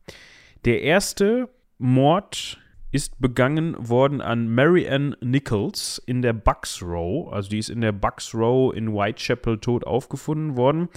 [0.64, 2.60] Der erste Mord
[2.92, 7.32] ist begangen worden an Mary Ann Nichols in der Bucks Row.
[7.32, 10.88] Also die ist in der Bucks Row in Whitechapel tot aufgefunden worden.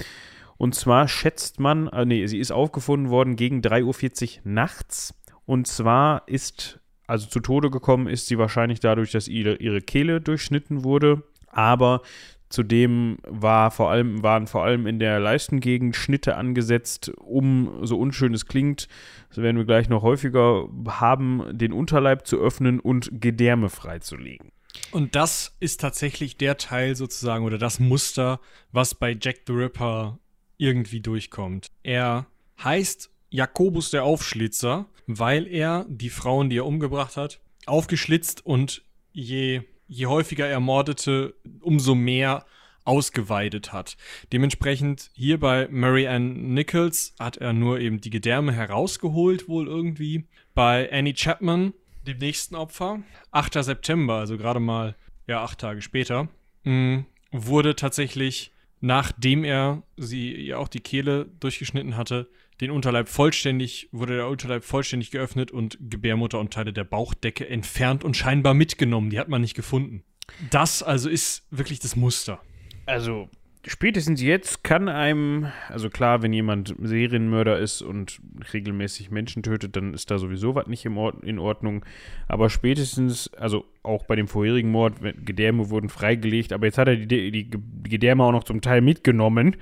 [0.58, 5.14] Und zwar schätzt man, äh, nee, sie ist aufgefunden worden gegen 3.40 Uhr nachts.
[5.50, 10.22] Und zwar ist, also zu Tode gekommen ist sie wahrscheinlich dadurch, dass ihre, ihre Kehle
[10.22, 11.24] durchschnitten wurde.
[11.48, 12.04] Aber
[12.50, 18.34] Zudem war vor allem, waren vor allem in der Leistengegend Schnitte angesetzt, um, so unschön
[18.34, 18.88] es klingt,
[19.30, 24.52] das werden wir gleich noch häufiger haben, den Unterleib zu öffnen und Gedärme freizulegen.
[24.92, 28.40] Und das ist tatsächlich der Teil sozusagen oder das Muster,
[28.72, 30.18] was bei Jack the Ripper
[30.58, 31.68] irgendwie durchkommt.
[31.84, 32.26] Er
[32.64, 39.62] heißt Jakobus der Aufschlitzer, weil er die Frauen, die er umgebracht hat, aufgeschlitzt und je,
[39.88, 42.46] je häufiger er mordete, umso mehr
[42.86, 43.98] ausgeweidet hat.
[44.34, 50.26] Dementsprechend hier bei Mary Ann Nichols hat er nur eben die Gedärme herausgeholt, wohl irgendwie.
[50.56, 51.74] Bei Annie Chapman,
[52.08, 53.64] dem nächsten Opfer, 8.
[53.64, 54.96] September, also gerade mal,
[55.28, 56.30] ja, acht Tage später,
[56.64, 62.28] mh, wurde tatsächlich, nachdem er sie ja auch die Kehle durchgeschnitten hatte,
[62.62, 68.04] den Unterleib vollständig, wurde der Unterleib vollständig geöffnet und Gebärmutter und Teile der Bauchdecke entfernt
[68.04, 69.10] und scheinbar mitgenommen.
[69.10, 70.04] Die hat man nicht gefunden.
[70.50, 72.42] Das also ist wirklich das Muster.
[72.86, 73.30] Also
[73.68, 78.20] spätestens jetzt kann einem, also klar, wenn jemand Serienmörder ist und
[78.54, 81.86] regelmäßig Menschen tötet, dann ist da sowieso was nicht in Ordnung.
[82.28, 84.96] Aber spätestens, also auch bei dem vorherigen Mord,
[85.26, 87.50] Gedärme wurden freigelegt, aber jetzt hat er die, die,
[87.84, 89.58] Gedärme auch noch zum Teil mitgenommen.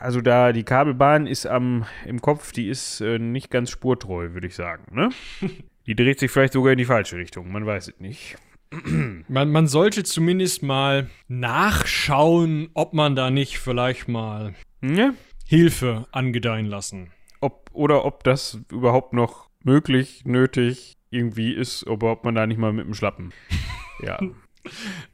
[0.00, 4.46] Also da die Kabelbahn ist am, im Kopf, die ist äh, nicht ganz spurtreu, würde
[4.46, 4.94] ich sagen.
[4.94, 5.10] Ne?
[5.86, 8.36] Die dreht sich vielleicht sogar in die falsche Richtung, man weiß es nicht.
[8.70, 15.14] Man, man sollte zumindest mal nachschauen, ob man da nicht vielleicht mal ja?
[15.46, 17.10] Hilfe angedeihen lassen.
[17.40, 22.58] Ob, oder ob das überhaupt noch möglich, nötig irgendwie ist, oder ob man da nicht
[22.58, 23.32] mal mit dem Schlappen.
[24.00, 24.16] Ja.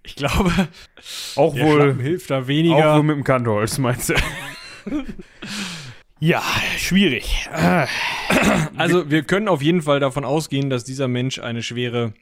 [0.02, 0.52] Ich glaube,
[1.36, 2.90] auch wohl hilft da weniger.
[2.90, 4.14] Auch wohl mit dem Kantholz, meinst du?
[6.20, 6.42] ja,
[6.76, 7.48] schwierig.
[8.76, 12.12] Also, wir können auf jeden Fall davon ausgehen, dass dieser Mensch eine schwere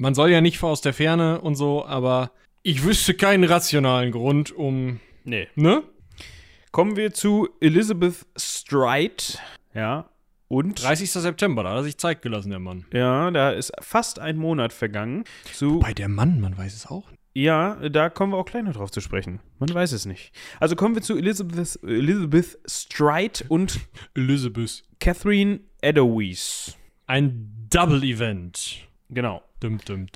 [0.00, 2.32] man soll ja nicht aus der Ferne und so, aber
[2.62, 4.98] ich wüsste keinen rationalen Grund, um.
[5.24, 5.48] Nee.
[5.54, 5.82] Ne?
[6.72, 9.38] Kommen wir zu Elizabeth Stride.
[9.74, 10.08] Ja.
[10.48, 11.12] Und 30.
[11.12, 12.86] September, da hat er sich Zeit gelassen, der Mann.
[12.92, 15.24] Ja, da ist fast ein Monat vergangen.
[15.52, 17.04] Zu Bei der Mann, man weiß es auch.
[17.34, 19.40] Ja, da kommen wir auch gleich noch drauf zu sprechen.
[19.58, 20.32] Man weiß es nicht.
[20.58, 23.78] Also kommen wir zu Elizabeth, Elizabeth Stride und
[24.14, 24.82] Elizabeth.
[24.98, 26.76] Catherine Edowies.
[27.06, 28.89] Ein Double-Event.
[29.10, 29.42] Genau.
[29.60, 30.06] Dum, dum.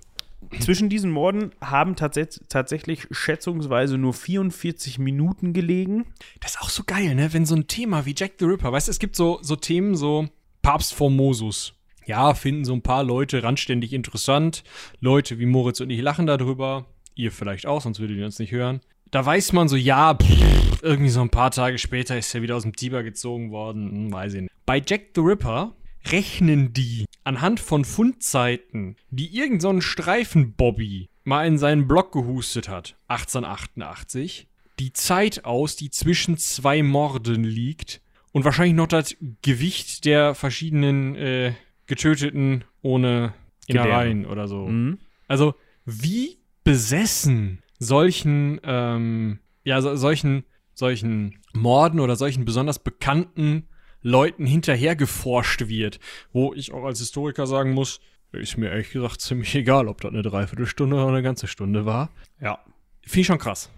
[0.61, 6.07] Zwischen diesen Morden haben tats tatsächlich schätzungsweise nur 44 Minuten gelegen.
[6.41, 7.33] Das ist auch so geil, ne?
[7.33, 9.97] Wenn so ein Thema wie Jack the Ripper, weißt du, es gibt so, so Themen,
[9.97, 10.29] so
[10.63, 11.75] Papst Formosus.
[12.07, 14.63] Ja, finden so ein paar Leute randständig interessant.
[15.01, 16.87] Leute wie Moritz und ich lachen darüber.
[17.15, 18.81] Ihr vielleicht auch, sonst würdet ihr uns nicht hören.
[19.11, 22.57] Da weiß man so, ja, pff, irgendwie so ein paar Tage später ist er wieder
[22.57, 23.91] aus dem Tiber gezogen worden.
[23.91, 24.53] Hm, weiß ich nicht.
[24.67, 25.75] Bei Jack the Ripper
[26.11, 32.97] rechnen die anhand von Fundzeiten, die irgend so Streifen-Bobby mal in seinen Blog gehustet hat,
[33.09, 34.47] 1888,
[34.79, 41.15] die Zeit aus, die zwischen zwei Morden liegt und wahrscheinlich noch das Gewicht der verschiedenen
[41.17, 41.55] äh,
[41.87, 43.35] Getöteten ohne
[43.67, 44.67] Innereien oder so.
[44.67, 44.99] Mhm.
[45.29, 53.69] Also, wie besessen solchen, ähm, ja, so, solchen, solchen Morden oder solchen besonders bekannten
[54.05, 55.99] Leuten hinterher geforscht wird,
[56.33, 60.13] wo ich auch als Historiker sagen muss, ist mir ehrlich gesagt ziemlich egal, ob das
[60.13, 62.11] eine Dreiviertelstunde oder eine ganze Stunde war.
[62.41, 62.59] Ja.
[63.03, 63.71] Finde ich schon krass.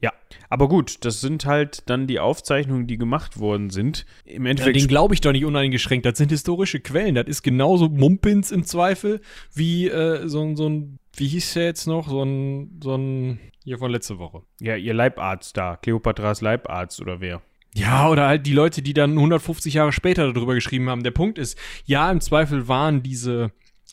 [0.00, 0.12] Ja,
[0.50, 4.04] aber gut, das sind halt dann die Aufzeichnungen, die gemacht worden sind.
[4.26, 6.04] Im Ja, Endeffekt den glaube ich doch nicht uneingeschränkt.
[6.04, 7.14] Das sind historische Quellen.
[7.14, 9.20] Das ist genauso Mumpins im Zweifel
[9.54, 12.08] wie äh, so, ein- so ein, wie hieß der jetzt noch?
[12.08, 14.42] So ein, so ein, hier von letzte Woche.
[14.60, 17.40] ja, ihr Leibarzt da, Kleopatras Leibarzt oder wer?
[17.76, 21.02] Ja, oder halt die Leute, die dann 150 Jahre später darüber geschrieben haben.
[21.02, 23.52] Der Punkt ist, ja, im Zweifel waren diese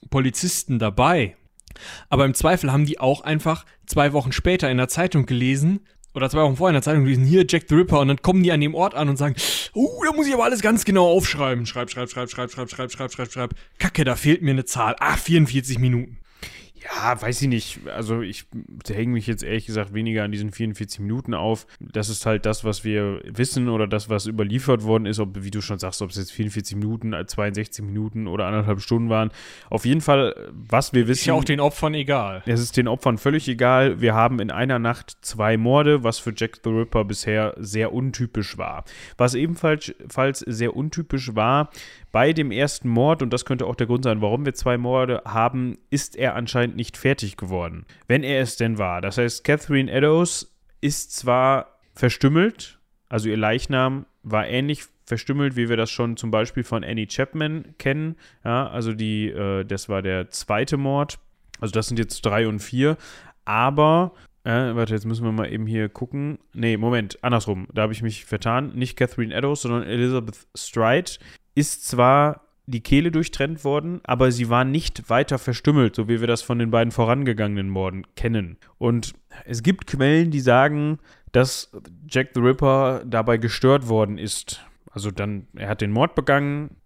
[0.09, 1.35] Polizisten dabei,
[2.09, 5.81] aber im Zweifel haben die auch einfach zwei Wochen später in der Zeitung gelesen
[6.13, 8.41] oder zwei Wochen vorher in der Zeitung gelesen, hier Jack the Ripper und dann kommen
[8.41, 9.35] die an dem Ort an und sagen,
[9.75, 11.65] uh, da muss ich aber alles ganz genau aufschreiben.
[11.65, 13.55] Schreib, schreib, schreib, schreib, schreib, schreib, schreib, schreib, schreib.
[13.79, 14.95] Kacke, da fehlt mir eine Zahl.
[14.99, 16.19] Ah, 44 Minuten.
[16.83, 17.79] Ja, weiß ich nicht.
[17.87, 18.45] Also ich
[18.87, 21.65] hänge mich jetzt ehrlich gesagt weniger an diesen 44 Minuten auf.
[21.79, 25.51] Das ist halt das, was wir wissen oder das, was überliefert worden ist, ob, wie
[25.51, 29.31] du schon sagst, ob es jetzt 44 Minuten, 62 Minuten oder anderthalb Stunden waren.
[29.69, 31.21] Auf jeden Fall, was wir wissen.
[31.21, 32.43] Ist ja auch den Opfern egal.
[32.45, 34.01] Es ist den Opfern völlig egal.
[34.01, 38.57] Wir haben in einer Nacht zwei Morde, was für Jack the Ripper bisher sehr untypisch
[38.57, 38.83] war.
[39.17, 41.69] Was ebenfalls falls sehr untypisch war,
[42.13, 45.23] bei dem ersten Mord, und das könnte auch der Grund sein, warum wir zwei Morde
[45.25, 47.85] haben, ist er anscheinend nicht fertig geworden.
[48.07, 49.01] Wenn er es denn war.
[49.01, 55.75] Das heißt, Catherine Eddowes ist zwar verstümmelt, also ihr Leichnam war ähnlich verstümmelt, wie wir
[55.75, 58.15] das schon zum Beispiel von Annie Chapman kennen.
[58.45, 61.19] Ja, also die, äh, das war der zweite Mord.
[61.59, 62.95] Also das sind jetzt drei und vier.
[63.43, 66.37] Aber, äh, warte, jetzt müssen wir mal eben hier gucken.
[66.53, 67.67] Nee, Moment, andersrum.
[67.73, 68.73] Da habe ich mich vertan.
[68.75, 71.11] Nicht Catherine Eddowes, sondern Elizabeth Stride
[71.55, 76.27] ist zwar die Kehle durchtrennt worden, aber sie war nicht weiter verstümmelt, so wie wir
[76.27, 78.57] das von den beiden vorangegangenen Morden kennen.
[78.77, 79.13] Und
[79.45, 80.99] es gibt Quellen, die sagen,
[81.33, 81.71] dass
[82.07, 84.65] Jack the Ripper dabei gestört worden ist.
[84.91, 86.77] Also dann, er hat den Mord begangen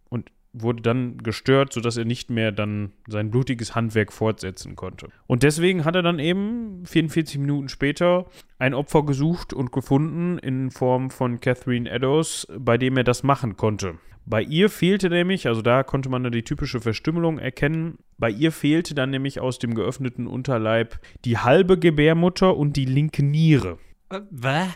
[0.61, 5.09] wurde dann gestört, sodass er nicht mehr dann sein blutiges Handwerk fortsetzen konnte.
[5.27, 8.25] Und deswegen hat er dann eben 44 Minuten später
[8.59, 13.57] ein Opfer gesucht und gefunden in Form von Catherine Eddowes, bei dem er das machen
[13.57, 13.95] konnte.
[14.25, 18.51] Bei ihr fehlte nämlich, also da konnte man dann die typische Verstümmelung erkennen, bei ihr
[18.51, 23.77] fehlte dann nämlich aus dem geöffneten Unterleib die halbe Gebärmutter und die linke Niere.
[24.09, 24.67] Äh, was?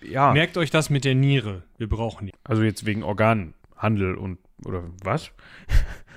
[0.00, 1.62] Ja, Merkt euch das mit der Niere.
[1.76, 2.32] Wir brauchen die.
[2.42, 5.30] also jetzt wegen Organhandel und oder was?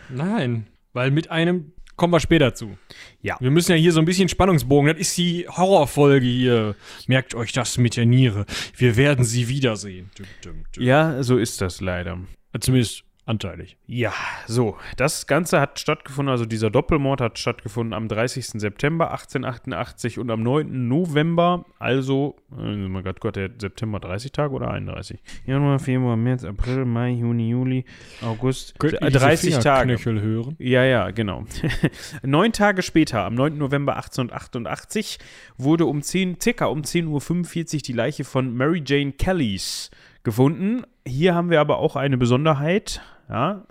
[0.10, 2.78] Nein, weil mit einem kommen wir später zu.
[3.22, 3.38] Ja.
[3.40, 4.88] Wir müssen ja hier so ein bisschen Spannungsbogen.
[4.92, 6.76] Das ist die Horrorfolge hier.
[7.08, 8.46] Merkt euch das mit der Niere.
[8.76, 10.12] Wir werden sie wiedersehen.
[10.16, 10.84] Dum, dum, dum.
[10.84, 12.20] Ja, so ist das leider.
[12.60, 13.78] Zumindest anteilig.
[13.86, 14.14] Ja,
[14.48, 18.60] so, das Ganze hat stattgefunden, also dieser Doppelmord hat stattgefunden am 30.
[18.60, 20.88] September 1888 und am 9.
[20.88, 25.20] November, also, äh, mal grad Gott, der September 30 Tage oder 31?
[25.46, 27.86] Januar, Februar, März, April, Mai, Juni, Juli,
[28.22, 29.98] August, Könnt ihr äh, diese 30 Tage.
[29.98, 30.56] Fingerknöchel hören?
[30.60, 31.44] Ja, ja, genau.
[32.24, 33.58] Neun Tage später, am 9.
[33.58, 35.20] November 1888,
[35.58, 39.92] wurde um 10, circa um 10.45 Uhr die Leiche von Mary Jane Kellys
[40.24, 40.84] gefunden.
[41.06, 43.02] Hier haben wir aber auch eine Besonderheit.
[43.30, 43.66] Ja,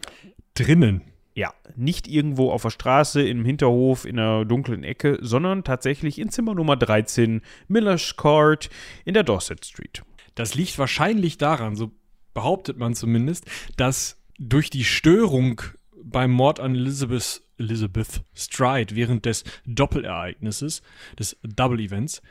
[0.55, 1.03] Drinnen.
[1.35, 6.31] ja, nicht irgendwo auf der Straße, im Hinterhof, in einer dunklen Ecke, sondern tatsächlich in
[6.31, 8.71] Zimmer Nummer 13, Miller's Court
[9.05, 10.03] in der Dorset Street.
[10.35, 11.93] Das liegt wahrscheinlich daran, so
[12.35, 15.63] behauptet man zumindest, dass durch die Störung
[16.03, 20.83] beim Mord an Elizabeth, Elizabeth Stride während des Doppelereignisses,
[21.19, 22.23] des Double Events,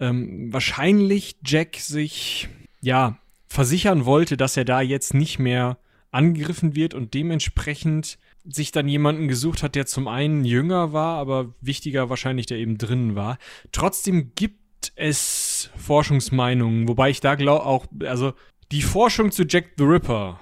[0.00, 2.48] ähm, wahrscheinlich Jack sich,
[2.80, 5.78] ja, versichern wollte, dass er da jetzt nicht mehr
[6.12, 11.54] angegriffen wird und dementsprechend sich dann jemanden gesucht hat, der zum einen jünger war, aber
[11.60, 13.38] wichtiger wahrscheinlich, der eben drinnen war.
[13.72, 18.34] Trotzdem gibt es Forschungsmeinungen, wobei ich da glaube auch, also
[18.72, 20.40] die Forschung zu Jack the Ripper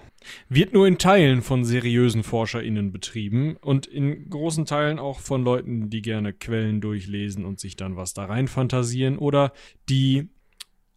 [0.48, 5.88] wird nur in Teilen von seriösen ForscherInnen betrieben und in großen Teilen auch von Leuten,
[5.88, 9.52] die gerne Quellen durchlesen und sich dann was da rein fantasieren oder
[9.88, 10.28] die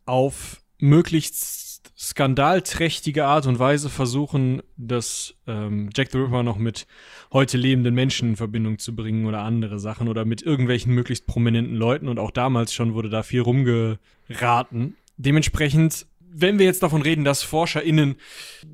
[0.06, 6.88] auf möglichst skandalträchtige Art und Weise versuchen, das ähm, Jack the Ripper noch mit
[7.32, 11.76] heute lebenden Menschen in Verbindung zu bringen oder andere Sachen oder mit irgendwelchen möglichst prominenten
[11.76, 14.96] Leuten und auch damals schon wurde da viel rumgeraten.
[15.18, 18.16] Dementsprechend wenn wir jetzt davon reden, dass ForscherInnen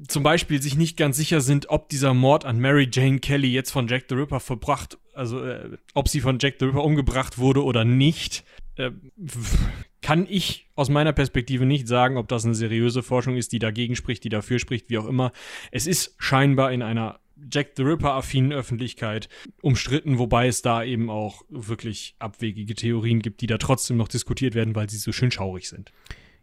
[0.07, 3.72] zum Beispiel sich nicht ganz sicher sind, ob dieser Mord an Mary Jane Kelly jetzt
[3.72, 7.64] von Jack the Ripper verbracht, also äh, ob sie von Jack the Ripper umgebracht wurde
[7.64, 8.45] oder nicht,
[8.80, 8.92] äh,
[10.02, 13.96] kann ich aus meiner Perspektive nicht sagen, ob das eine seriöse Forschung ist, die dagegen
[13.96, 15.32] spricht, die dafür spricht, wie auch immer.
[15.72, 17.20] Es ist scheinbar in einer
[17.52, 19.30] Jack the Ripper-affinen Öffentlichkeit
[19.62, 24.56] umstritten, wobei es da eben auch wirklich abwegige Theorien gibt, die da trotzdem noch diskutiert
[24.56, 25.92] werden, weil sie so schön schaurig sind.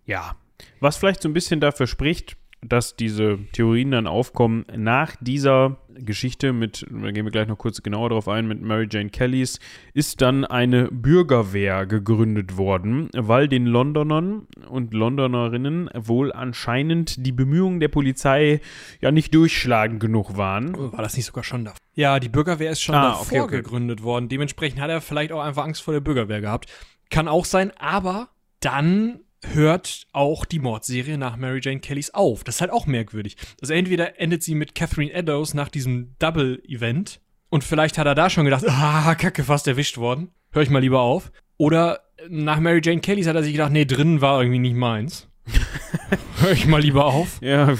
[0.06, 0.36] Ja,
[0.80, 2.36] was vielleicht so ein bisschen dafür spricht,
[2.68, 7.82] dass diese Theorien dann aufkommen nach dieser Geschichte mit, da gehen wir gleich noch kurz
[7.82, 9.58] genauer darauf ein, mit Mary Jane Kellys,
[9.94, 17.80] ist dann eine Bürgerwehr gegründet worden, weil den Londonern und Londonerinnen wohl anscheinend die Bemühungen
[17.80, 18.60] der Polizei
[19.00, 20.76] ja nicht durchschlagend genug waren.
[20.76, 21.74] War das nicht sogar schon da?
[21.94, 23.56] Ja, die Bürgerwehr ist schon ah, davor okay, okay.
[23.56, 24.28] gegründet worden.
[24.28, 26.70] Dementsprechend hat er vielleicht auch einfach Angst vor der Bürgerwehr gehabt.
[27.10, 28.28] Kann auch sein, aber
[28.60, 29.20] dann
[29.54, 32.44] hört auch die Mordserie nach Mary Jane Kellys auf.
[32.44, 33.36] Das ist halt auch merkwürdig.
[33.60, 38.30] Also entweder endet sie mit Catherine Eddowes nach diesem Double-Event und vielleicht hat er da
[38.30, 40.30] schon gedacht, ah, kacke, fast erwischt worden.
[40.52, 41.32] Hör ich mal lieber auf.
[41.58, 45.28] Oder nach Mary Jane Kellys hat er sich gedacht, nee, drinnen war irgendwie nicht meins.
[46.40, 47.40] Hör ich mal lieber auf.
[47.40, 47.74] Ja,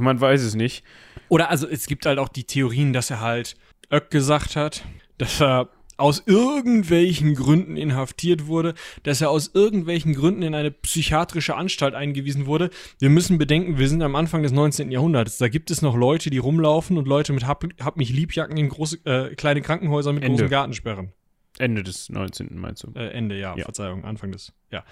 [0.00, 0.84] man weiß es nicht.
[1.28, 3.54] Oder also es gibt halt auch die Theorien, dass er halt
[3.90, 4.84] Öck gesagt hat,
[5.18, 5.68] dass er
[6.02, 8.74] aus irgendwelchen Gründen inhaftiert wurde,
[9.04, 12.70] dass er aus irgendwelchen Gründen in eine psychiatrische Anstalt eingewiesen wurde.
[12.98, 14.90] Wir müssen bedenken, wir sind am Anfang des 19.
[14.90, 15.38] Jahrhunderts.
[15.38, 18.68] Da gibt es noch Leute, die rumlaufen und Leute mit Hab, Hab mich Liebjacken in
[18.68, 20.36] große, äh, kleine Krankenhäuser mit Ende.
[20.36, 21.12] großen Gartensperren.
[21.58, 22.48] Ende des 19.
[22.58, 22.92] meinst du?
[22.94, 24.84] Äh, Ende, ja, ja, Verzeihung, Anfang des, ja,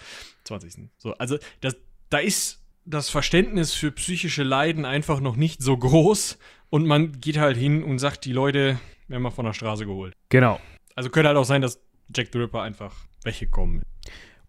[0.45, 0.91] 20.
[0.99, 1.77] So, also das,
[2.11, 6.39] da ist das Verständnis für psychische Leiden einfach noch nicht so groß
[6.69, 10.15] und man geht halt hin und sagt, die Leute werden mal von der Straße geholt.
[10.29, 10.61] Genau.
[11.01, 11.81] Also könnte halt auch sein, dass
[12.15, 12.95] Jack the Ripper einfach
[13.25, 13.87] weggekommen ist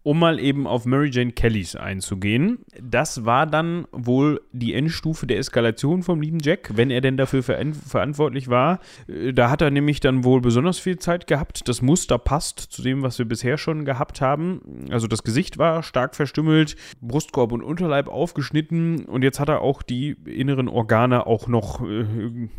[0.02, 2.58] um mal eben auf Mary Jane Kellys einzugehen.
[2.80, 7.42] Das war dann wohl die Endstufe der Eskalation vom lieben Jack, wenn er denn dafür
[7.42, 8.80] ver verantwortlich war.
[9.06, 11.68] Äh, da hat er nämlich dann wohl besonders viel Zeit gehabt.
[11.68, 14.86] Das Muster passt zu dem, was wir bisher schon gehabt haben.
[14.90, 19.82] Also das Gesicht war stark verstümmelt, Brustkorb und Unterleib aufgeschnitten und jetzt hat er auch
[19.82, 22.04] die inneren Organe auch noch äh,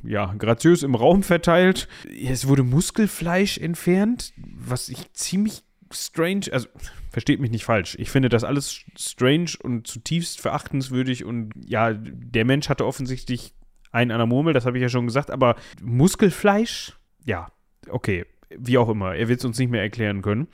[0.03, 1.87] ja, graziös im Raum verteilt.
[2.09, 5.63] Es wurde Muskelfleisch entfernt, was ich ziemlich
[5.95, 6.67] strange, also
[7.09, 7.95] versteht mich nicht falsch.
[7.99, 13.53] Ich finde das alles strange und zutiefst verachtenswürdig und ja, der Mensch hatte offensichtlich
[13.91, 17.47] einen an der Murmel, das habe ich ja schon gesagt, aber Muskelfleisch, ja,
[17.89, 18.25] okay,
[18.57, 20.47] wie auch immer, er wird es uns nicht mehr erklären können.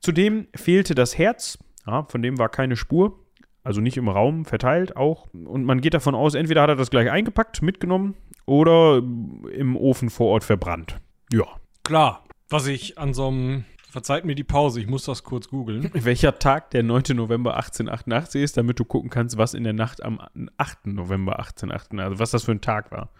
[0.00, 3.18] Zudem fehlte das Herz, ja, von dem war keine Spur,
[3.66, 5.26] also nicht im Raum verteilt auch.
[5.32, 8.14] Und man geht davon aus, entweder hat er das gleich eingepackt, mitgenommen
[8.44, 11.00] oder im Ofen vor Ort verbrannt.
[11.32, 11.46] Ja.
[11.82, 15.90] Klar, was ich an so einem Verzeiht mir die Pause, ich muss das kurz googeln.
[15.94, 17.14] Welcher Tag der 9.
[17.14, 20.20] November 1888 ist, damit du gucken kannst, was in der Nacht am
[20.56, 20.86] 8.
[20.86, 23.10] November 1888, also was das für ein Tag war.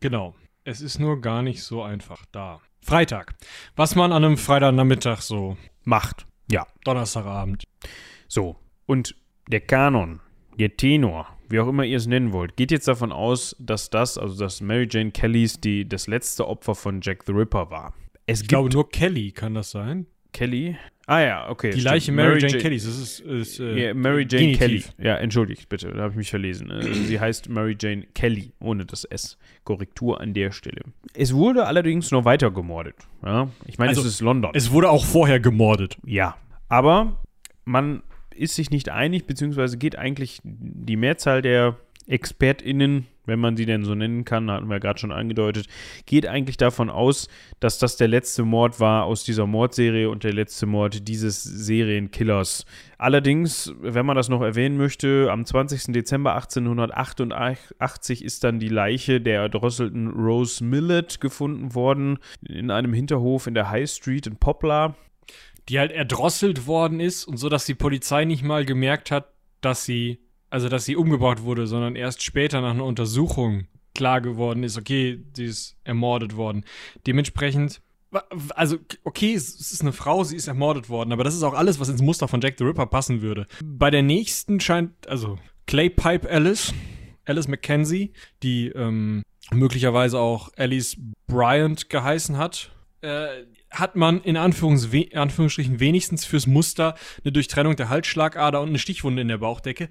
[0.00, 0.34] Genau.
[0.64, 2.60] Es ist nur gar nicht so einfach da.
[2.80, 3.34] Freitag.
[3.76, 6.26] Was man an einem Freitagnachmittag so macht.
[6.50, 6.66] Ja.
[6.84, 7.64] Donnerstagabend.
[8.28, 8.56] So.
[8.86, 9.14] Und
[9.48, 10.20] der Kanon,
[10.58, 14.18] der Tenor, wie auch immer ihr es nennen wollt, geht jetzt davon aus, dass das,
[14.18, 17.94] also dass Mary Jane Kellys die, das letzte Opfer von Jack the Ripper war.
[18.26, 20.06] Es ich glaube, nur Kelly kann das sein.
[20.36, 20.76] Kelly.
[21.06, 21.70] Ah ja, okay.
[21.70, 22.84] Die Leiche Mary, Mary Jane, Jane Kellys.
[22.84, 24.58] Das ist, ist äh, yeah, Mary Jane Genitiv.
[24.58, 24.84] Kelly.
[24.98, 26.70] Ja, entschuldigt bitte, da habe ich mich verlesen.
[26.70, 29.38] Äh, sie heißt Mary Jane Kelly, ohne das S.
[29.64, 30.82] Korrektur an der Stelle.
[31.14, 32.96] Es wurde allerdings noch weiter gemordet.
[33.24, 33.48] Ja?
[33.64, 34.50] Ich meine, also, es ist London.
[34.52, 35.96] Es wurde auch vorher gemordet.
[36.04, 36.36] Ja,
[36.68, 37.22] aber
[37.64, 38.02] man
[38.34, 43.84] ist sich nicht einig, beziehungsweise geht eigentlich die Mehrzahl der ExpertInnen wenn man sie denn
[43.84, 45.66] so nennen kann, hatten wir gerade schon angedeutet,
[46.06, 47.28] geht eigentlich davon aus,
[47.60, 52.64] dass das der letzte Mord war aus dieser Mordserie und der letzte Mord dieses Serienkillers.
[52.98, 55.92] Allerdings, wenn man das noch erwähnen möchte, am 20.
[55.92, 63.46] Dezember 1888 ist dann die Leiche der erdrosselten Rose Millett gefunden worden in einem Hinterhof
[63.46, 64.96] in der High Street in Poplar.
[65.68, 69.84] Die halt erdrosselt worden ist und so, dass die Polizei nicht mal gemerkt hat, dass
[69.84, 70.20] sie
[70.50, 75.20] also dass sie umgebracht wurde, sondern erst später nach einer Untersuchung klar geworden ist, okay,
[75.34, 76.64] sie ist ermordet worden.
[77.06, 77.80] Dementsprechend,
[78.54, 81.80] also, okay, es ist eine Frau, sie ist ermordet worden, aber das ist auch alles,
[81.80, 83.46] was ins Muster von Jack the Ripper passen würde.
[83.64, 86.72] Bei der nächsten scheint, also, Claypipe Alice,
[87.24, 92.70] Alice McKenzie, die ähm, möglicherweise auch Alice Bryant geheißen hat,
[93.00, 93.26] äh,
[93.70, 96.94] hat man in Anführungs Anführungsstrichen wenigstens fürs Muster
[97.24, 99.88] eine Durchtrennung der Halsschlagader und eine Stichwunde in der Bauchdecke.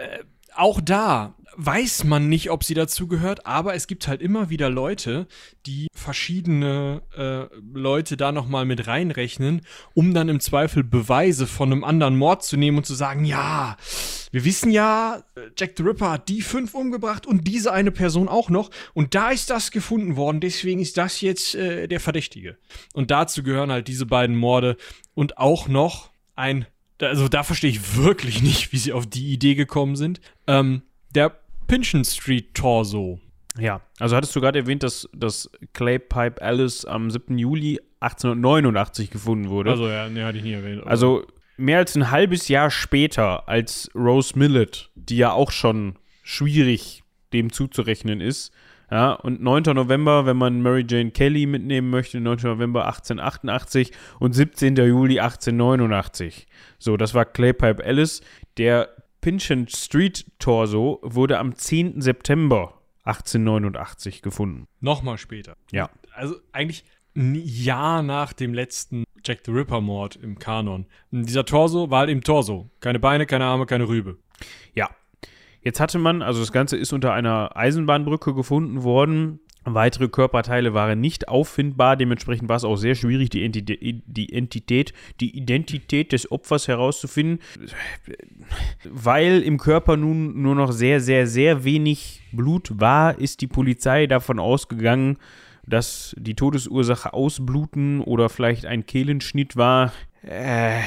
[0.00, 0.24] Äh,
[0.54, 5.26] auch da weiß man nicht, ob sie dazugehört, aber es gibt halt immer wieder Leute,
[5.66, 11.84] die verschiedene äh, Leute da nochmal mit reinrechnen, um dann im Zweifel Beweise von einem
[11.84, 13.76] anderen Mord zu nehmen und zu sagen, ja,
[14.30, 15.22] wir wissen ja,
[15.58, 19.30] Jack the Ripper hat die fünf umgebracht und diese eine Person auch noch und da
[19.30, 22.56] ist das gefunden worden, deswegen ist das jetzt äh, der Verdächtige.
[22.94, 24.76] Und dazu gehören halt diese beiden Morde
[25.14, 26.66] und auch noch ein
[27.00, 30.20] also da verstehe ich wirklich nicht, wie sie auf die Idee gekommen sind.
[30.46, 30.82] Ähm,
[31.14, 31.32] der
[31.66, 33.20] Pinchin Street Torso.
[33.58, 37.36] Ja, also hattest du gerade erwähnt, dass das Claypipe Alice am 7.
[37.36, 39.70] Juli 1889 gefunden wurde.
[39.70, 40.86] Also ja, nee, hatte ich nie erwähnt.
[40.86, 41.26] Also
[41.56, 47.52] mehr als ein halbes Jahr später als Rose Millet, die ja auch schon schwierig dem
[47.52, 48.52] zuzurechnen ist,
[48.90, 49.62] ja, und 9.
[49.74, 52.38] November, wenn man Mary Jane Kelly mitnehmen möchte, 9.
[52.42, 54.76] November 1888 und 17.
[54.76, 56.46] Juli 1889.
[56.78, 58.20] So, das war Claypipe Alice.
[58.56, 58.88] Der
[59.20, 62.00] Pinchin Street Torso wurde am 10.
[62.00, 64.66] September 1889 gefunden.
[64.80, 65.56] Nochmal später.
[65.70, 65.90] Ja.
[66.14, 66.84] Also eigentlich
[67.16, 70.86] ein Jahr nach dem letzten Jack the Ripper Mord im Kanon.
[71.10, 72.70] Und dieser Torso war halt eben Torso.
[72.80, 74.18] Keine Beine, keine Arme, keine Rübe.
[74.74, 74.90] Ja,
[75.62, 79.40] Jetzt hatte man, also das Ganze ist unter einer Eisenbahnbrücke gefunden worden.
[79.64, 84.94] Weitere Körperteile waren nicht auffindbar, dementsprechend war es auch sehr schwierig, die, Entität, die Entität,
[85.20, 87.40] die Identität des Opfers herauszufinden,
[88.88, 94.06] weil im Körper nun nur noch sehr, sehr, sehr wenig Blut war, ist die Polizei
[94.06, 95.18] davon ausgegangen,
[95.66, 99.92] dass die Todesursache Ausbluten oder vielleicht ein Kehlenschnitt war.
[100.22, 100.80] Äh,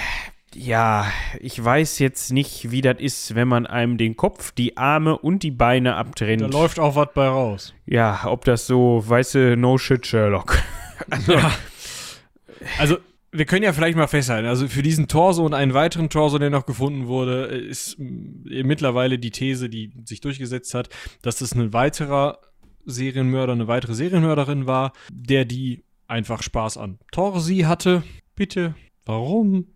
[0.55, 5.17] ja, ich weiß jetzt nicht, wie das ist, wenn man einem den Kopf, die Arme
[5.17, 6.41] und die Beine abtrennt.
[6.41, 7.73] Da läuft auch was bei raus.
[7.85, 10.61] Ja, ob das so, weiße no shit Sherlock.
[11.09, 11.51] also, ja.
[12.79, 12.97] also,
[13.31, 16.51] wir können ja vielleicht mal festhalten, also für diesen Torso und einen weiteren Torso, der
[16.51, 20.89] noch gefunden wurde, ist mittlerweile die These, die sich durchgesetzt hat,
[21.23, 22.39] dass das ein weiterer
[22.85, 28.03] Serienmörder, eine weitere Serienmörderin war, der die einfach Spaß an Torsi hatte.
[28.35, 28.75] Bitte,
[29.05, 29.67] warum?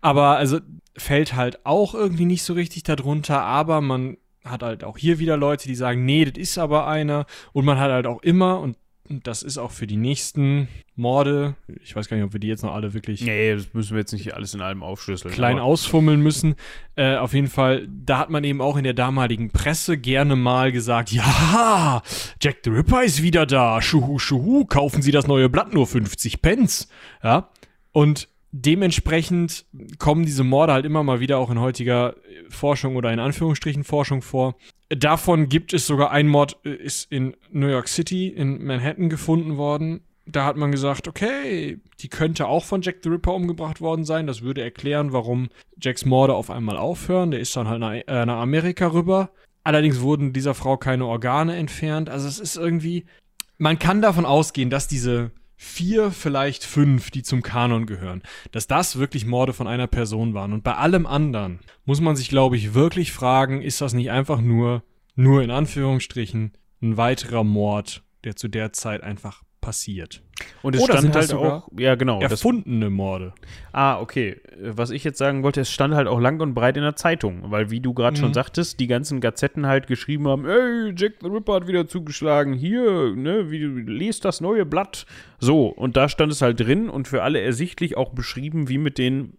[0.00, 0.60] Aber also
[0.96, 5.36] fällt halt auch irgendwie nicht so richtig darunter, aber man hat halt auch hier wieder
[5.36, 7.26] Leute, die sagen, nee, das ist aber einer.
[7.52, 8.76] Und man hat halt auch immer, und
[9.08, 12.62] das ist auch für die nächsten Morde, ich weiß gar nicht, ob wir die jetzt
[12.62, 13.22] noch alle wirklich.
[13.22, 15.32] Nee, das müssen wir jetzt nicht alles in allem aufschlüsseln.
[15.32, 16.56] Klein ausfummeln müssen.
[16.94, 20.72] Äh, auf jeden Fall, da hat man eben auch in der damaligen Presse gerne mal
[20.72, 22.02] gesagt: Ja,
[22.42, 23.80] Jack the Ripper ist wieder da.
[23.80, 26.88] Schuhu, schuhu, kaufen Sie das neue Blatt nur 50 Pence.
[27.22, 27.48] Ja.
[27.92, 28.28] Und
[28.64, 29.66] dementsprechend
[29.98, 32.14] kommen diese Morde halt immer mal wieder auch in heutiger
[32.48, 34.56] Forschung oder in Anführungsstrichen Forschung vor.
[34.88, 39.56] Davon gibt es sogar ein Mord, äh, ist in New York City, in Manhattan gefunden
[39.56, 40.00] worden.
[40.26, 44.26] Da hat man gesagt, okay, die könnte auch von Jack the Ripper umgebracht worden sein.
[44.26, 45.48] Das würde erklären, warum
[45.80, 47.30] Jacks Morde auf einmal aufhören.
[47.30, 49.30] Der ist dann halt nach, äh, nach Amerika rüber.
[49.64, 52.10] Allerdings wurden dieser Frau keine Organe entfernt.
[52.10, 53.06] Also es ist irgendwie,
[53.56, 55.30] man kann davon ausgehen, dass diese
[55.60, 60.52] vier, vielleicht fünf, die zum Kanon gehören, dass das wirklich Morde von einer Person waren.
[60.52, 64.40] Und bei allem anderen muss man sich, glaube ich, wirklich fragen, ist das nicht einfach
[64.40, 64.84] nur,
[65.16, 70.22] nur in Anführungsstrichen, ein weiterer Mord, der zu der Zeit einfach passiert.
[70.62, 73.32] Und es Oder stand halt auch, ja genau, erfundene Morde.
[73.72, 74.40] Ah, okay.
[74.60, 77.50] Was ich jetzt sagen wollte, es stand halt auch lang und breit in der Zeitung,
[77.50, 78.22] weil wie du gerade mhm.
[78.22, 82.52] schon sagtest, die ganzen Gazetten halt geschrieben haben, ey, Jack the Ripper hat wieder zugeschlagen,
[82.52, 85.06] hier, ne, wie lest das neue Blatt.
[85.38, 88.98] So, und da stand es halt drin und für alle ersichtlich auch beschrieben, wie mit
[88.98, 89.38] den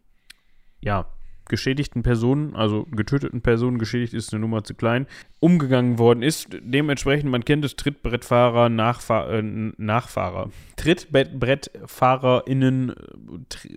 [0.82, 1.07] ja,
[1.49, 5.07] geschädigten Personen, also getöteten Personen, geschädigt ist eine Nummer zu klein,
[5.39, 6.47] umgegangen worden ist.
[6.61, 12.93] Dementsprechend, man kennt es, Trittbrettfahrer, Nachfahr äh, Nachfahrer, TrittbrettfahrerInnen äh,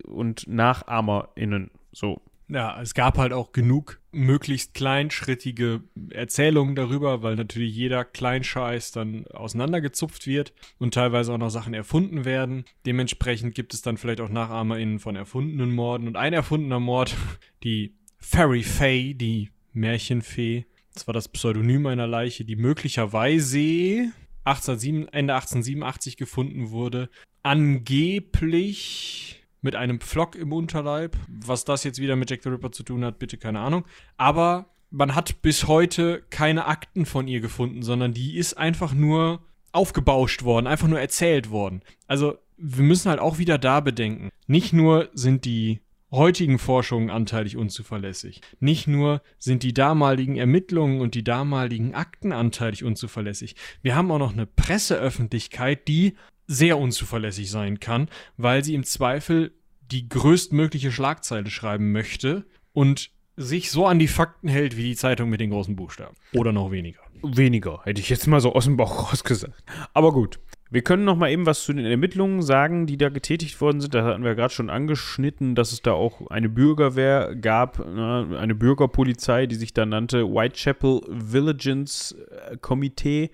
[0.06, 2.20] und NachahmerInnen, so.
[2.48, 9.26] Ja, es gab halt auch genug möglichst kleinschrittige Erzählungen darüber, weil natürlich jeder Kleinscheiß dann
[9.28, 12.64] auseinandergezupft wird und teilweise auch noch Sachen erfunden werden.
[12.86, 17.16] Dementsprechend gibt es dann vielleicht auch NachahmerInnen von erfundenen Morden und ein erfundener Mord,
[17.64, 20.66] die Fairy Faye, die Märchenfee.
[20.94, 24.12] Das war das Pseudonym einer Leiche, die möglicherweise
[24.44, 27.08] 1807, Ende 1887 gefunden wurde.
[27.42, 31.16] Angeblich mit einem Pflock im Unterleib.
[31.28, 33.84] Was das jetzt wieder mit Jack the Ripper zu tun hat, bitte keine Ahnung.
[34.16, 39.40] Aber man hat bis heute keine Akten von ihr gefunden, sondern die ist einfach nur
[39.72, 41.80] aufgebauscht worden, einfach nur erzählt worden.
[42.06, 44.28] Also wir müssen halt auch wieder da bedenken.
[44.46, 48.42] Nicht nur sind die heutigen Forschungen anteilig unzuverlässig.
[48.60, 53.56] Nicht nur sind die damaligen Ermittlungen und die damaligen Akten anteilig unzuverlässig.
[53.80, 56.14] Wir haben auch noch eine Presseöffentlichkeit, die
[56.52, 59.52] sehr unzuverlässig sein kann, weil sie im Zweifel
[59.90, 65.30] die größtmögliche Schlagzeile schreiben möchte und sich so an die Fakten hält wie die Zeitung
[65.30, 66.16] mit den großen Buchstaben.
[66.34, 67.00] Oder noch weniger.
[67.22, 69.62] Weniger, hätte ich jetzt mal so aus dem Bauch rausgesagt.
[69.94, 70.38] Aber gut.
[70.72, 73.92] Wir können noch mal eben was zu den Ermittlungen sagen, die da getätigt worden sind.
[73.92, 78.54] Da hatten wir gerade schon angeschnitten, dass es da auch eine Bürgerwehr gab, ne, eine
[78.54, 83.30] Bürgerpolizei, die sich da nannte Whitechapel Vigilance äh, Komitee.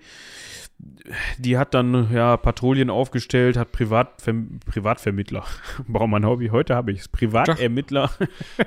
[1.37, 4.33] Die hat dann ja Patrouillen aufgestellt, hat Privatver
[4.65, 5.45] Privatvermittler.
[5.87, 6.49] Warum mein Hobby?
[6.49, 7.07] Heute habe ich es.
[7.07, 8.11] Privatermittler.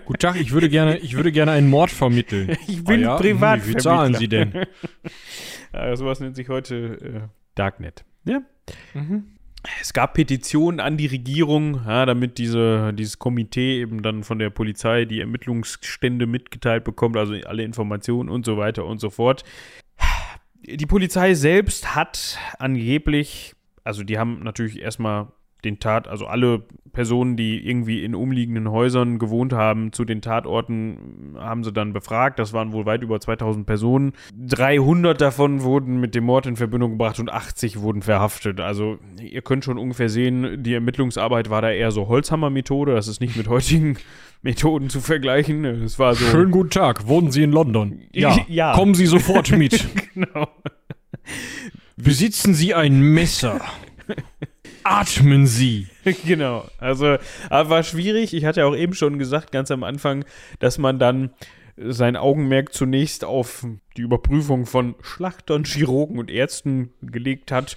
[0.06, 2.56] Guten Tag, ich würde gerne, ich würde gerne einen Mord vermitteln.
[2.66, 3.16] Ich bin Ah ja?
[3.16, 3.66] Privatvermittler.
[3.66, 4.52] Hm, Wie zahlen Sie denn?
[5.74, 7.20] Ja, sowas nennt sich heute äh,
[7.54, 8.04] Darknet.
[8.24, 8.42] Ja.
[9.80, 14.50] Es gab Petitionen an die Regierung, ja, damit diese, dieses Komitee eben dann von der
[14.50, 19.44] Polizei die Ermittlungsstände mitgeteilt bekommt, also alle Informationen und so weiter und so fort.
[20.64, 23.54] Die Polizei selbst hat angeblich,
[23.84, 25.28] also die haben natürlich erstmal
[25.64, 31.36] den Tat, also alle Personen, die irgendwie in umliegenden Häusern gewohnt haben, zu den Tatorten
[31.38, 32.38] haben sie dann befragt.
[32.38, 34.12] Das waren wohl weit über 2000 Personen.
[34.38, 38.60] 300 davon wurden mit dem Mord in Verbindung gebracht und 80 wurden verhaftet.
[38.60, 42.94] Also ihr könnt schon ungefähr sehen, die Ermittlungsarbeit war da eher so Holzhammer-Methode.
[42.94, 43.96] Das ist nicht mit heutigen
[44.42, 45.64] Methoden zu vergleichen.
[45.64, 46.26] Es war so.
[46.26, 47.06] Schönen guten Tag.
[47.06, 48.02] Wohnen Sie in London?
[48.12, 48.36] Ja.
[48.48, 48.74] Ja.
[48.74, 49.86] Kommen Sie sofort mit.
[50.14, 50.48] genau.
[51.96, 53.60] Besitzen Sie ein Messer?
[54.84, 55.86] Atmen Sie.
[56.26, 56.64] genau.
[56.78, 57.16] Also,
[57.50, 58.34] war schwierig.
[58.34, 60.24] Ich hatte ja auch eben schon gesagt, ganz am Anfang,
[60.58, 61.30] dass man dann
[61.76, 63.66] sein Augenmerk zunächst auf
[63.96, 67.76] die Überprüfung von Schlachtern, Chirurgen und Ärzten gelegt hat.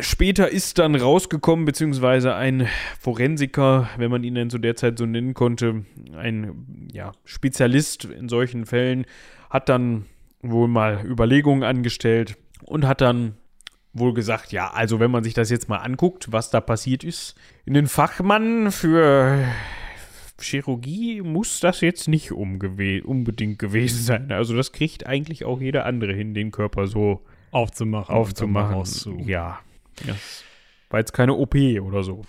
[0.00, 2.68] Später ist dann rausgekommen, beziehungsweise ein
[3.00, 5.84] Forensiker, wenn man ihn denn zu der Zeit so nennen konnte,
[6.16, 9.04] ein ja, Spezialist in solchen Fällen,
[9.50, 10.06] hat dann
[10.42, 13.34] wohl mal Überlegungen angestellt und hat dann
[13.94, 17.34] wohl gesagt, ja, also wenn man sich das jetzt mal anguckt, was da passiert ist,
[17.64, 19.46] in den Fachmann für
[20.40, 24.32] Chirurgie muss das jetzt nicht unbedingt gewesen sein.
[24.32, 28.14] Also das kriegt eigentlich auch jeder andere hin, den Körper so Aufzumachen.
[28.14, 29.28] aufzumachen.
[29.28, 29.60] Ja,
[30.04, 30.44] das
[30.90, 32.22] war jetzt keine OP oder so.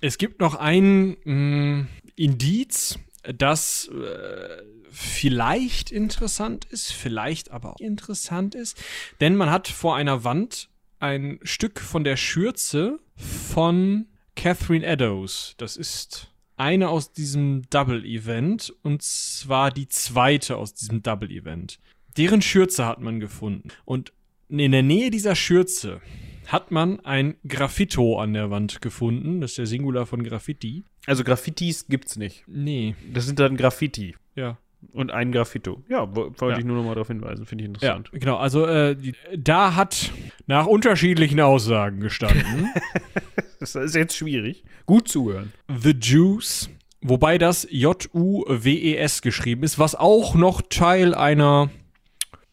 [0.00, 1.86] Es gibt noch ein mh,
[2.16, 8.82] Indiz, das äh, vielleicht interessant ist, vielleicht aber auch interessant ist,
[9.20, 10.69] denn man hat vor einer Wand
[11.00, 15.54] ein Stück von der Schürze von Catherine Eddowes.
[15.58, 21.80] Das ist eine aus diesem Double-Event und zwar die zweite aus diesem Double-Event.
[22.16, 24.12] Deren Schürze hat man gefunden und
[24.48, 26.00] in der Nähe dieser Schürze
[26.46, 29.40] hat man ein Graffito an der Wand gefunden.
[29.40, 30.84] Das ist der Singular von Graffiti.
[31.06, 32.44] Also Graffitis gibt's nicht.
[32.48, 34.58] Nee, Das sind dann Graffiti ja.
[34.92, 35.82] Und ein Graffito.
[35.88, 36.58] Ja, wo- wollte Ja.
[36.58, 37.46] ich nur noch mal darauf hinweisen.
[37.46, 38.10] Finde ich Ja, interessant.
[38.12, 38.36] genau.
[38.36, 40.10] Also äh, die, da hat
[40.46, 42.70] nach unterschiedlichen Aussagen gestanden
[43.60, 44.64] Das ist jetzt schwierig.
[44.86, 45.52] Gut zuhören.
[45.68, 46.70] The Jews,
[47.02, 51.68] wobei das J-U-W-E-S geschrieben ist, was auch noch Teil einer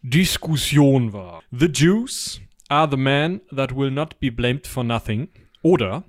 [0.04, 1.42] Diskussion war.
[1.52, 5.30] The Jews are the men that will not be blamed for nothing.
[5.62, 6.04] Oder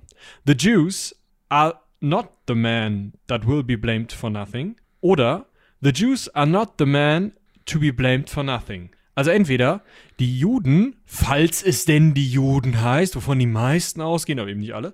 [0.45, 1.15] The Jews
[1.49, 4.75] are not the man that will be blamed for nothing.
[5.01, 5.45] Oder
[5.81, 7.31] The Jews are not the man
[7.67, 8.89] to be blamed for nothing.
[9.15, 9.81] Also entweder
[10.19, 14.75] die Juden, falls es denn die Juden heißt, wovon die meisten ausgehen, aber eben nicht
[14.75, 14.93] alle,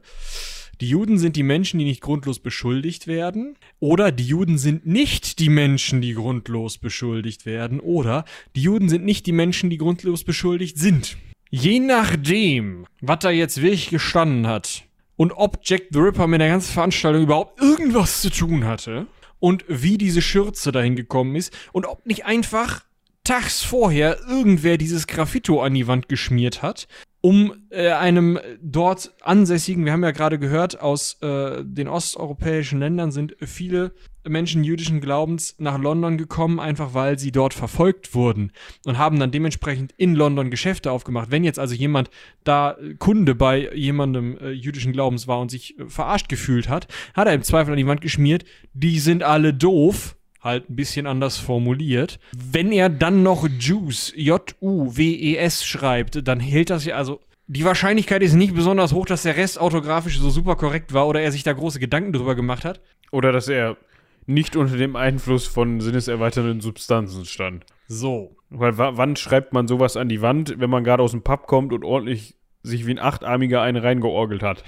[0.82, 3.58] die Juden sind die Menschen, die nicht grundlos beschuldigt werden.
[3.80, 7.80] Oder die Juden sind nicht die Menschen, die grundlos beschuldigt werden.
[7.80, 8.24] Oder
[8.56, 11.18] die Juden sind nicht die Menschen, die grundlos beschuldigt sind.
[11.50, 14.84] Je nachdem, was da jetzt wirklich gestanden hat
[15.16, 19.08] und ob Jack the Ripper mit der ganzen Veranstaltung überhaupt irgendwas zu tun hatte
[19.40, 22.84] und wie diese Schürze dahin gekommen ist und ob nicht einfach
[23.24, 26.88] tags vorher irgendwer dieses Graffito an die Wand geschmiert hat,
[27.26, 33.12] um äh, einem dort ansässigen, wir haben ja gerade gehört, aus äh, den osteuropäischen Ländern
[33.12, 33.96] sind viele
[34.28, 38.52] Menschen jüdischen Glaubens nach London gekommen, einfach weil sie dort verfolgt wurden
[38.86, 41.32] und haben dann dementsprechend in London Geschäfte aufgemacht.
[41.32, 42.12] Wenn jetzt also jemand
[42.44, 46.88] da äh, Kunde bei jemandem äh, jüdischen Glaubens war und sich äh, verarscht gefühlt hat,
[47.16, 48.46] hat er im Zweifel an die Wand geschmiert,
[48.76, 50.16] die sind alle doof,
[50.46, 52.20] halt ein bisschen anders formuliert.
[52.38, 58.34] Wenn er dann noch Jews, J-U-W-E-S schreibt, dann hält das ja, also die Wahrscheinlichkeit ist
[58.34, 61.54] nicht besonders hoch, dass der Rest autografisch so super korrekt war oder er sich da
[61.54, 62.80] große Gedanken drüber gemacht hat.
[63.12, 63.78] Oder dass er
[64.26, 67.66] nicht unter dem Einfluss von sinneserweiternden Substanzen stand.
[67.88, 68.36] So.
[68.50, 71.46] Weil wa- wann schreibt man sowas an die Wand, wenn man gerade aus dem Pub
[71.46, 74.64] kommt und ordentlich sich wie ein Achtarmiger einen reingeorgelt hat?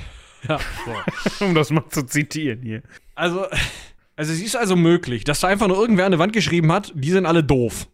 [0.48, 1.46] Ja, so.
[1.46, 2.84] um das mal zu zitieren hier.
[3.16, 3.46] Also,
[4.18, 6.92] also es ist also möglich, dass da einfach nur irgendwer an der Wand geschrieben hat,
[6.96, 7.88] die sind alle doof.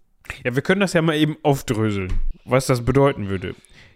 [0.43, 2.11] Ja, wir können das ja mal eben aufdröseln,
[2.45, 3.55] was das bedeuten würde.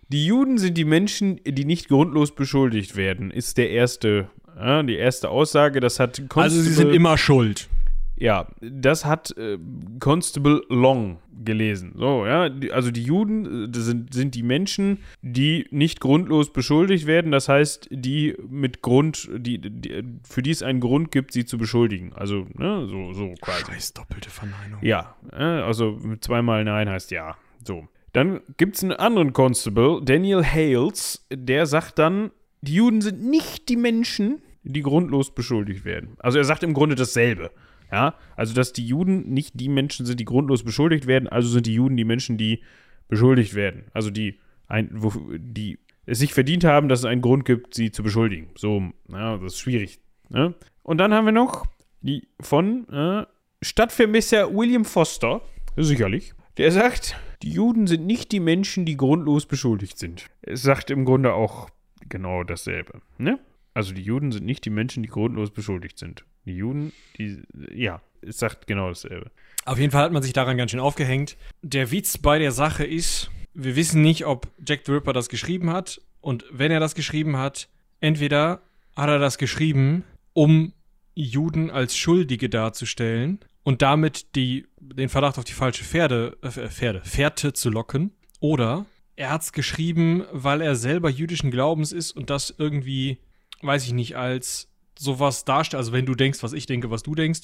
[0.09, 4.95] Die Juden sind die Menschen, die nicht grundlos beschuldigt werden, ist der erste, ja, die
[4.95, 5.79] erste Aussage.
[5.79, 7.69] Das hat Constable, Also sie sind immer schuld.
[8.17, 9.57] Ja, das hat äh,
[9.99, 11.93] Constable Long gelesen.
[11.95, 17.05] So, ja, die, also die Juden äh, sind, sind die Menschen, die nicht grundlos beschuldigt
[17.05, 17.31] werden.
[17.31, 21.57] Das heißt, die mit Grund, die, die für die es einen Grund gibt, sie zu
[21.57, 22.13] beschuldigen.
[22.13, 23.65] Also, ne, so, so quasi.
[23.65, 24.79] Scheiß doppelte Verneinung.
[24.81, 27.37] Ja, äh, also zweimal Nein heißt ja.
[27.63, 27.87] So.
[28.13, 33.69] Dann gibt es einen anderen Constable, Daniel Hales, der sagt dann, die Juden sind nicht
[33.69, 36.17] die Menschen, die grundlos beschuldigt werden.
[36.19, 37.51] Also er sagt im Grunde dasselbe.
[37.91, 41.65] Ja, also dass die Juden nicht die Menschen sind, die grundlos beschuldigt werden, also sind
[41.65, 42.61] die Juden die Menschen, die
[43.07, 43.85] beschuldigt werden.
[43.93, 47.91] Also die, ein, wo, die es sich verdient haben, dass es einen Grund gibt, sie
[47.91, 48.49] zu beschuldigen.
[48.55, 49.99] So, ja, das ist schwierig.
[50.29, 50.53] Ne?
[50.83, 51.65] Und dann haben wir noch
[52.01, 53.25] die von äh,
[53.61, 55.41] Stadtvermesser William Foster,
[55.75, 60.25] sicherlich, der sagt, die Juden sind nicht die Menschen, die grundlos beschuldigt sind.
[60.41, 61.69] Es sagt im Grunde auch
[62.09, 63.01] genau dasselbe.
[63.17, 63.39] Ne?
[63.77, 66.25] Also die Juden sind nicht die Menschen, die grundlos beschuldigt sind.
[66.45, 69.29] Die Juden, die, ja, es sagt genau dasselbe.
[69.65, 71.37] Auf jeden Fall hat man sich daran ganz schön aufgehängt.
[71.61, 75.69] Der Witz bei der Sache ist, wir wissen nicht, ob Jack the Ripper das geschrieben
[75.69, 76.01] hat.
[76.21, 77.69] Und wenn er das geschrieben hat,
[77.99, 78.63] entweder
[78.95, 80.03] hat er das geschrieben,
[80.33, 80.73] um
[81.13, 87.01] Juden als Schuldige darzustellen und damit die, den Verdacht auf die falsche Pferde, äh, Pferde,
[87.03, 88.09] Fährte zu locken.
[88.39, 93.19] Oder er hat es geschrieben, weil er selber jüdischen Glaubens ist und das irgendwie,
[93.67, 95.79] weiß ich nicht, als sowas darstellt.
[95.79, 97.41] Also wenn du denkst, was ich denke, was du denkst.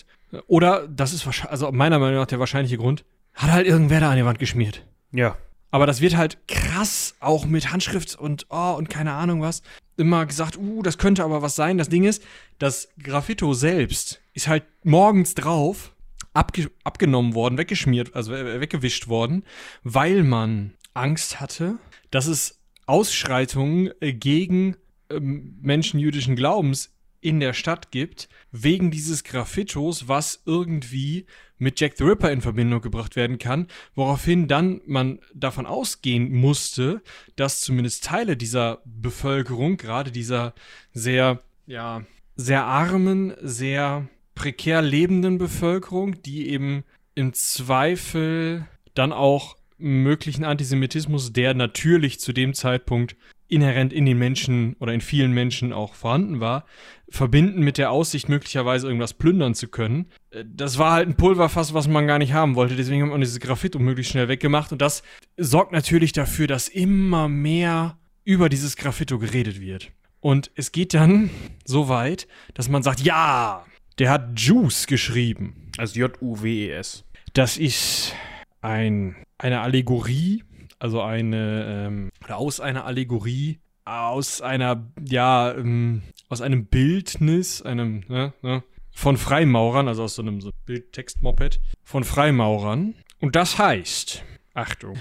[0.48, 3.06] Oder, das ist wahrscheinlich, also meiner Meinung nach der wahrscheinliche Grund,
[3.36, 4.86] hat halt irgendwer da an die Wand geschmiert.
[5.12, 5.38] Ja,
[5.70, 9.62] Aber das wird halt krass auch mit Handschrift und oh und keine Ahnung was
[9.98, 11.78] immer gesagt, uh, das könnte aber was sein.
[11.78, 12.24] Das Ding ist,
[12.60, 15.94] das Graffito selbst ist halt morgens drauf
[16.34, 19.44] abge abgenommen worden, weggeschmiert, also äh, weggewischt worden,
[19.84, 21.78] weil man Angst hatte,
[22.12, 24.76] dass es Ausschreitungen gegen
[25.10, 26.94] Menschen jüdischen Glaubens
[27.24, 31.26] in der Stadt gibt, wegen dieses Graffitos, was irgendwie
[31.58, 37.02] mit Jack the Ripper in Verbindung gebracht werden kann, woraufhin dann man davon ausgehen musste,
[37.38, 40.54] dass zumindest Teile dieser Bevölkerung, gerade dieser
[40.92, 42.04] sehr, ja,
[42.36, 46.84] sehr armen, sehr prekär lebenden Bevölkerung, die eben
[47.16, 53.16] im Zweifel dann auch möglichen Antisemitismus, der natürlich zu dem Zeitpunkt
[53.54, 56.66] inhärent in den Menschen oder in vielen Menschen auch vorhanden war,
[57.10, 60.08] verbinden mit der Aussicht, möglicherweise irgendwas plündern zu können.
[60.32, 62.76] Äh, Das war halt ein Pulverfass, was man gar nicht haben wollte.
[62.76, 64.72] Deswegen hat man dieses Graffito möglichst schnell weggemacht.
[64.72, 65.04] Und das
[65.38, 69.92] sorgt natürlich dafür, dass immer mehr über dieses Graffito geredet wird.
[70.20, 71.30] Und es geht dann
[71.66, 73.66] so weit, dass man sagt, ja,
[74.00, 75.70] der hat Juice geschrieben.
[75.78, 77.04] also J-U-W-E-S.
[77.34, 78.16] Das ist
[78.62, 80.44] ein, eine Allegorie,
[80.84, 88.04] also eine, ähm, oder aus einer Allegorie, aus einer, ja, ähm, aus einem Bildnis, einem,
[88.10, 92.96] ne, ne, von Freimaurern, also aus so einem so Bildtext-Moped, von Freimaurern.
[93.22, 94.98] Und das heißt, Achtung,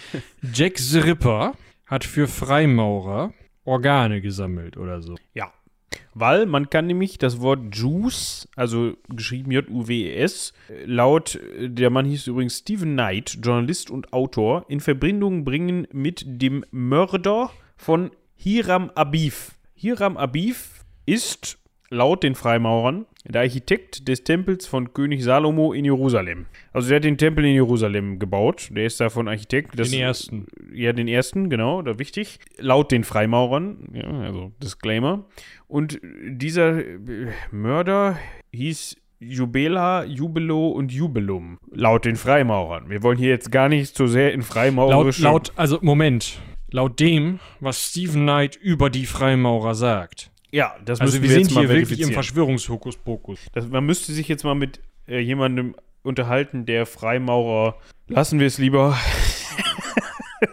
[0.55, 1.55] Jack the Ripper
[1.87, 5.17] hat für Freimaurer Organe gesammelt oder so.
[5.35, 5.53] Ja.
[6.15, 10.53] Weil man kann nämlich das Wort Juice, also geschrieben J-U-W-E-S,
[10.85, 16.25] laut, äh, der Mann hieß übrigens Stephen Knight, Journalist und Autor, in Verbindung bringen mit
[16.27, 19.53] dem Mörder von Hiram Abif.
[19.75, 21.59] Hiram Abif ist
[21.93, 26.47] laut den Freimaurern der Architekt des Tempels von König Salomo in Jerusalem.
[26.73, 28.71] Also der hat den Tempel in Jerusalem gebaut.
[28.73, 29.79] Der ist davon Architekt.
[29.79, 30.47] Das, Den ersten.
[30.73, 32.41] Ja, den ersten, genau, da wichtig.
[32.59, 35.25] Laut den Freimaurern, ja, also Disclaimer.
[35.69, 36.97] Und dieser äh,
[37.53, 38.19] Mörder
[38.53, 41.59] hieß Jubela, Jubelo und Jubelum.
[41.71, 42.91] Laut den Freimaurern.
[42.91, 45.23] Wir wollen hier jetzt gar nicht so sehr in Laut, freimaurerische...
[45.23, 46.41] laut, also Moment.
[46.73, 50.32] Laut dem, was Stephen Knight über die Freimaurer sagt.
[50.53, 52.13] Ja, das Also müssen wir wir sind jetzt mal hier wirklich im.
[52.13, 53.41] Verschwörungshokuspokus.
[53.53, 57.77] Das, man müsste sich jetzt mal mit äh, jemandem unterhalten, der Freimaurer...
[58.09, 58.97] Lassen wir es lieber.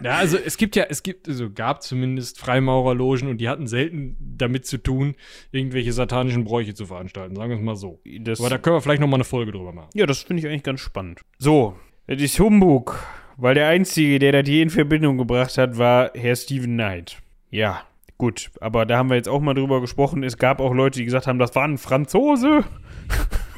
[0.04, 4.16] Ja, also es gibt ja, es gibt, also gab zumindest Freimaurerlogen und die hatten selten
[4.20, 5.16] damit zu tun,
[5.52, 8.00] irgendwelche satanischen Bräuche zu veranstalten, sagen wir es mal so.
[8.22, 9.90] Das, Aber da können wir vielleicht noch mal eine Folge drüber machen.
[9.94, 11.22] Ja, das finde ich eigentlich ganz spannend.
[11.40, 11.76] So,
[12.08, 13.04] das ist Humbug,
[13.38, 17.18] weil der Einzige, der das hier in Verbindung gebracht hat, war Herr Stephen Knight.
[17.50, 17.82] Ja,
[18.20, 20.22] gut, aber da haben wir jetzt auch mal drüber gesprochen.
[20.24, 22.64] Es gab auch Leute, die gesagt haben, das war ein Franzose.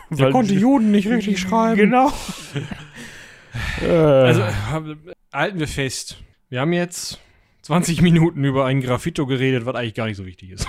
[0.09, 1.75] Der konnte Juden nicht richtig schreiben.
[1.75, 2.11] Genau.
[3.81, 4.43] äh, Also,
[5.33, 6.21] halten wir fest.
[6.49, 7.19] Wir haben jetzt
[7.63, 10.67] 20 Minuten über ein Graffito geredet, was eigentlich gar nicht so wichtig ist.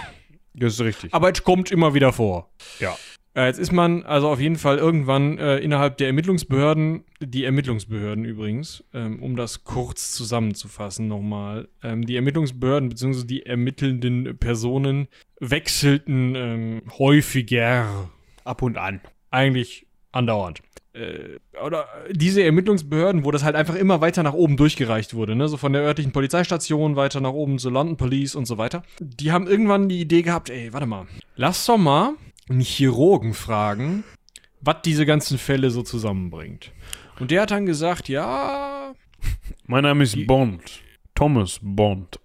[0.55, 1.13] das ist richtig.
[1.15, 2.51] Aber es kommt immer wieder vor.
[2.79, 2.97] Ja.
[3.35, 8.25] Äh, jetzt ist man also auf jeden Fall irgendwann äh, innerhalb der Ermittlungsbehörden, die Ermittlungsbehörden
[8.25, 13.25] übrigens, ähm, um das kurz zusammenzufassen nochmal, ähm, die Ermittlungsbehörden bzw.
[13.25, 15.09] die ermittelnden Personen
[15.41, 18.11] wechselten ähm, häufiger,
[18.45, 19.01] Ab und an.
[19.31, 20.61] eigentlich andauernd.
[20.93, 25.49] Äh, oder diese Ermittlungsbehörden, wo das halt einfach immer weiter nach oben durchgereicht wurde, ne?
[25.49, 28.83] so von der örtlichen Polizeistation weiter nach oben zur London Police und so weiter.
[29.01, 32.13] Die haben irgendwann die Idee gehabt, ey, warte mal, lass doch mal
[32.49, 34.05] einen Chirurgen fragen,
[34.61, 36.73] was diese ganzen Fälle so zusammenbringt.
[37.19, 38.95] Und der hat dann gesagt, ja,
[39.67, 40.83] Mein Name ist Bond.
[41.15, 42.19] Thomas Bond.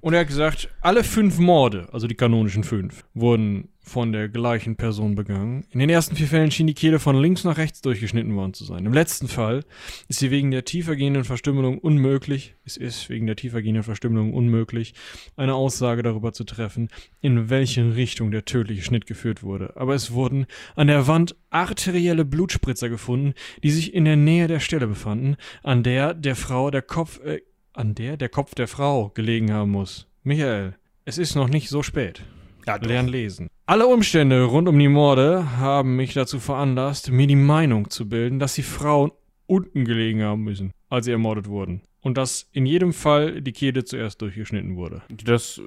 [0.00, 4.76] Und er hat gesagt, alle fünf Morde, also die kanonischen fünf, wurden von der gleichen
[4.76, 5.64] Person begangen.
[5.70, 8.64] In den ersten vier Fällen schien die Kehle von links nach rechts durchgeschnitten worden zu
[8.64, 8.86] sein.
[8.86, 9.64] Im letzten Fall
[10.08, 14.94] ist sie wegen der tiefergehenden Verstümmelung unmöglich, es ist wegen der tiefergehenden Verstümmelung unmöglich,
[15.36, 16.88] eine Aussage darüber zu treffen,
[17.20, 19.76] in welche Richtung der tödliche Schnitt geführt wurde.
[19.76, 24.60] Aber es wurden an der Wand arterielle Blutspritzer gefunden, die sich in der Nähe der
[24.60, 27.40] Stelle befanden, an der der Frau der Kopf, äh,
[27.72, 30.06] an der der Kopf der Frau gelegen haben muss.
[30.22, 32.22] Michael, es ist noch nicht so spät.
[32.66, 32.76] Ja.
[32.76, 33.48] Lern lesen.
[33.70, 38.40] Alle Umstände rund um die Morde haben mich dazu veranlasst, mir die Meinung zu bilden,
[38.40, 39.12] dass die Frauen
[39.46, 41.82] unten gelegen haben müssen, als sie ermordet wurden.
[42.00, 45.02] Und dass in jedem Fall die Kehle zuerst durchgeschnitten wurde.
[45.24, 45.62] Das äh,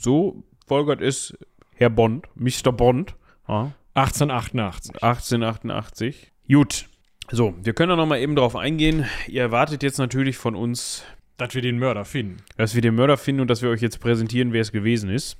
[0.00, 1.36] so folgert ist
[1.74, 2.70] Herr Bond, Mr.
[2.70, 3.16] Bond,
[3.48, 5.02] ja, 1888.
[5.02, 6.32] 1888.
[6.46, 6.88] Gut.
[7.32, 9.04] So, wir können da nochmal eben drauf eingehen.
[9.26, 11.02] Ihr erwartet jetzt natürlich von uns,
[11.38, 12.36] Dass wir den Mörder finden.
[12.56, 15.38] dass wir den Mörder finden und dass wir euch jetzt präsentieren, wer es gewesen ist.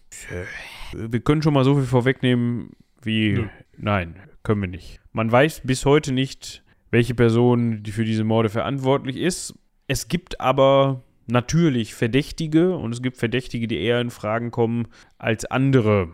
[0.93, 2.71] Wir können schon mal so viel vorwegnehmen
[3.03, 3.33] wie.
[3.33, 3.47] Nö.
[3.77, 5.01] Nein, können wir nicht.
[5.13, 9.55] Man weiß bis heute nicht, welche Person die für diese Morde verantwortlich ist.
[9.89, 15.45] Es gibt aber natürlich Verdächtige und es gibt Verdächtige, die eher in Fragen kommen als
[15.45, 16.11] andere.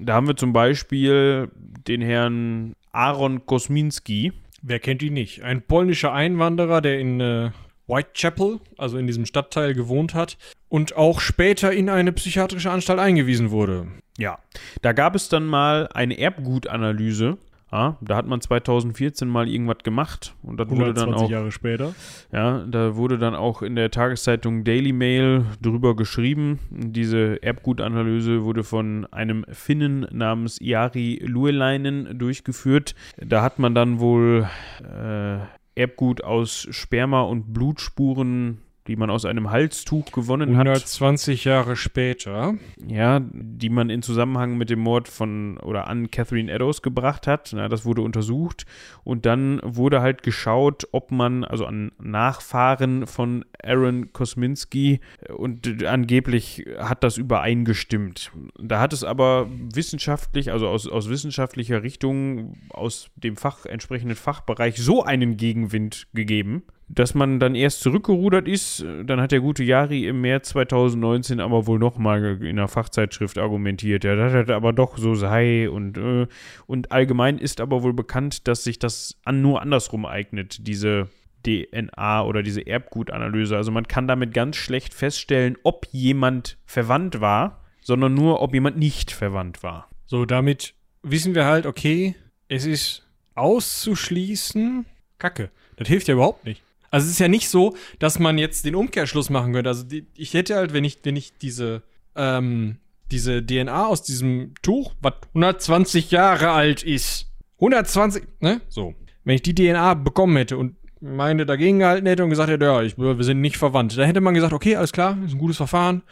[0.00, 4.32] Da haben wir zum Beispiel den Herrn Aaron Kosminski.
[4.62, 5.42] Wer kennt ihn nicht?
[5.42, 7.50] Ein polnischer Einwanderer, der in äh,
[7.86, 13.50] Whitechapel, also in diesem Stadtteil, gewohnt hat und auch später in eine psychiatrische Anstalt eingewiesen
[13.50, 13.88] wurde.
[14.18, 14.38] Ja,
[14.82, 17.38] da gab es dann mal eine Erbgutanalyse.
[17.72, 21.50] Ja, da hat man 2014 mal irgendwas gemacht und das wurde dann 120 auch, Jahre
[21.50, 21.94] später.
[22.30, 26.58] ja, da wurde dann auch in der Tageszeitung Daily Mail drüber geschrieben.
[26.70, 32.94] Diese Erbgutanalyse wurde von einem Finnen namens Jari Luelainen durchgeführt.
[33.16, 34.46] Da hat man dann wohl
[34.82, 35.38] äh,
[35.74, 40.66] Erbgut aus Sperma und Blutspuren, die man aus einem Halstuch gewonnen hat.
[40.66, 42.54] 120 Jahre später.
[42.86, 47.52] Ja, die man in Zusammenhang mit dem Mord von oder an Catherine Eddowes gebracht hat.
[47.54, 48.66] Na, das wurde untersucht
[49.04, 55.84] und dann wurde halt geschaut, ob man, also an Nachfahren von Aaron Kosminski äh, und
[55.84, 58.32] angeblich hat das übereingestimmt.
[58.58, 64.76] Da hat es aber wissenschaftlich, also aus, aus wissenschaftlicher Richtung, aus dem Fach, entsprechenden Fachbereich
[64.78, 66.64] so einen Gegenwind gegeben,
[66.94, 68.84] dass man dann erst zurückgerudert ist.
[69.04, 74.04] Dann hat der gute Jari im März 2019 aber wohl nochmal in einer Fachzeitschrift argumentiert,
[74.04, 76.26] ja, das aber doch so sei und, äh,
[76.66, 81.08] und allgemein ist aber wohl bekannt, dass sich das an, nur andersrum eignet, diese
[81.46, 83.56] DNA oder diese Erbgutanalyse.
[83.56, 88.76] Also man kann damit ganz schlecht feststellen, ob jemand verwandt war, sondern nur, ob jemand
[88.76, 89.88] nicht verwandt war.
[90.04, 92.14] So, damit wissen wir halt, okay,
[92.48, 94.84] es ist auszuschließen.
[95.18, 95.50] Kacke.
[95.76, 96.62] Das hilft ja überhaupt nicht.
[96.92, 99.70] Also es ist ja nicht so, dass man jetzt den Umkehrschluss machen könnte.
[99.70, 101.82] Also die, ich hätte halt, wenn ich, wenn ich diese,
[102.14, 102.76] ähm,
[103.10, 108.60] diese DNA aus diesem Tuch, was 120 Jahre alt ist, 120, ne?
[108.68, 108.94] So.
[109.24, 112.82] Wenn ich die DNA bekommen hätte und meine dagegen gehalten hätte und gesagt hätte, ja,
[112.82, 115.56] ich, wir sind nicht verwandt, dann hätte man gesagt, okay, alles klar, ist ein gutes
[115.56, 116.02] Verfahren.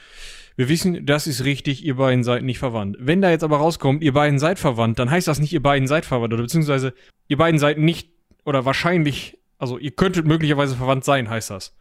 [0.57, 2.97] Wir wissen, das ist richtig, ihr beiden seid nicht verwandt.
[3.01, 5.89] Wenn da jetzt aber rauskommt, ihr beiden seid verwandt, dann heißt das nicht, ihr beiden
[5.89, 6.95] seid verwandt, oder beziehungsweise
[7.29, 8.11] ihr beiden seid nicht,
[8.45, 11.77] oder wahrscheinlich, also ihr könntet möglicherweise verwandt sein, heißt das.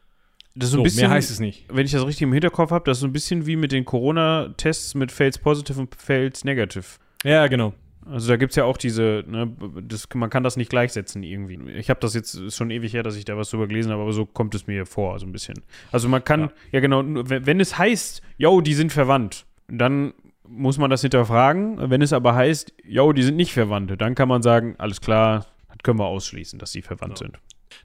[0.55, 1.65] Das so So, ein bisschen, mehr heißt es nicht.
[1.69, 3.86] wenn ich das richtig im Hinterkopf habe, das ist so ein bisschen wie mit den
[3.86, 6.84] Corona-Tests mit Fails Positive und Fails Negative.
[7.23, 7.73] Ja, genau.
[8.05, 9.51] Also da gibt es ja auch diese, ne,
[9.84, 11.59] das, man kann das nicht gleichsetzen irgendwie.
[11.73, 14.13] Ich habe das jetzt, schon ewig her, dass ich da was drüber gelesen habe, aber
[14.13, 15.61] so kommt es mir vor, so ein bisschen.
[15.91, 16.80] Also man kann, ja, Ja.
[16.80, 20.13] genau, wenn, wenn es heißt, yo, die sind verwandt, dann
[20.47, 21.91] muss man das hinterfragen.
[21.91, 25.45] Wenn es aber heißt, yo, die sind nicht Verwandte, dann kann man sagen, alles klar,
[25.67, 27.27] das können wir ausschließen, dass sie verwandt Ja.
[27.27, 27.38] sind.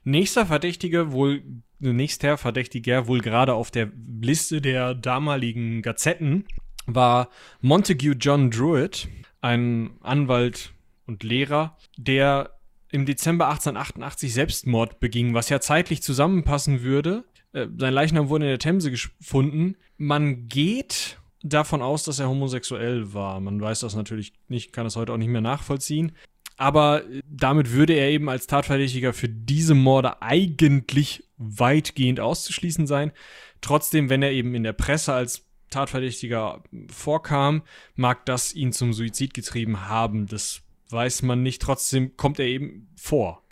[0.03, 1.43] Nächster Verdächtige wohl,
[1.79, 6.45] nächster Verdächtiger wohl gerade auf der Liste der damaligen Gazetten
[6.87, 7.29] war
[7.61, 9.07] Montague John Druitt,
[9.41, 10.73] ein Anwalt
[11.05, 12.51] und Lehrer, der
[12.91, 17.25] im Dezember 1888 Selbstmord beging, was ja zeitlich zusammenpassen würde.
[17.51, 19.75] Äh, sein Leichnam wurde in der Themse gefunden.
[19.97, 23.39] Man geht davon aus, dass er homosexuell war.
[23.39, 26.13] Man weiß das natürlich nicht, kann das heute auch nicht mehr nachvollziehen.
[26.57, 33.11] Aber äh, damit würde er eben als Tatverdächtiger für diese Morde eigentlich weitgehend auszuschließen sein.
[33.61, 37.63] Trotzdem, wenn er eben in der Presse als Tatverdächtiger vorkam,
[37.95, 40.27] mag das ihn zum Suizid getrieben haben.
[40.27, 41.61] Das weiß man nicht.
[41.61, 43.43] Trotzdem kommt er eben vor.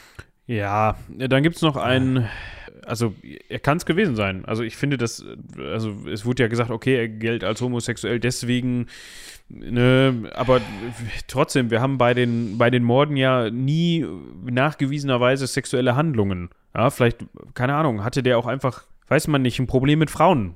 [0.46, 2.30] Ja, dann gibt es noch einen,
[2.86, 3.14] also
[3.50, 4.46] er kann es gewesen sein.
[4.46, 5.26] Also ich finde das,
[5.58, 8.88] also es wurde ja gesagt, okay, er gilt als homosexuell deswegen,
[9.50, 10.62] ne, aber
[11.28, 14.06] trotzdem, wir haben bei den, bei den Morden ja nie
[14.44, 16.50] nachgewiesenerweise sexuelle Handlungen.
[16.76, 20.56] Ja, vielleicht, keine Ahnung, hatte der auch einfach, weiß man nicht, ein Problem mit Frauen.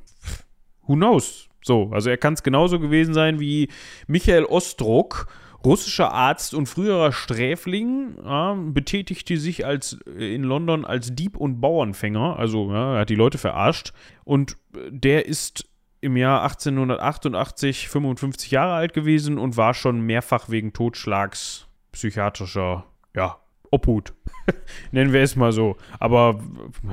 [0.87, 1.49] Who knows?
[1.63, 3.69] So, also er kann es genauso gewesen sein wie
[4.07, 5.27] Michael Ostrock,
[5.65, 11.59] russischer Arzt und früherer Sträfling, ja, betätigte sich als, äh, in London als Dieb und
[11.61, 13.93] Bauernfänger, also ja, er hat die Leute verarscht.
[14.23, 15.69] Und äh, der ist
[16.01, 22.85] im Jahr 1888 55 Jahre alt gewesen und war schon mehrfach wegen Totschlags psychiatrischer,
[23.15, 23.37] ja,
[23.71, 24.13] Obhut.
[24.91, 25.77] Nennen wir es mal so.
[25.99, 26.39] Aber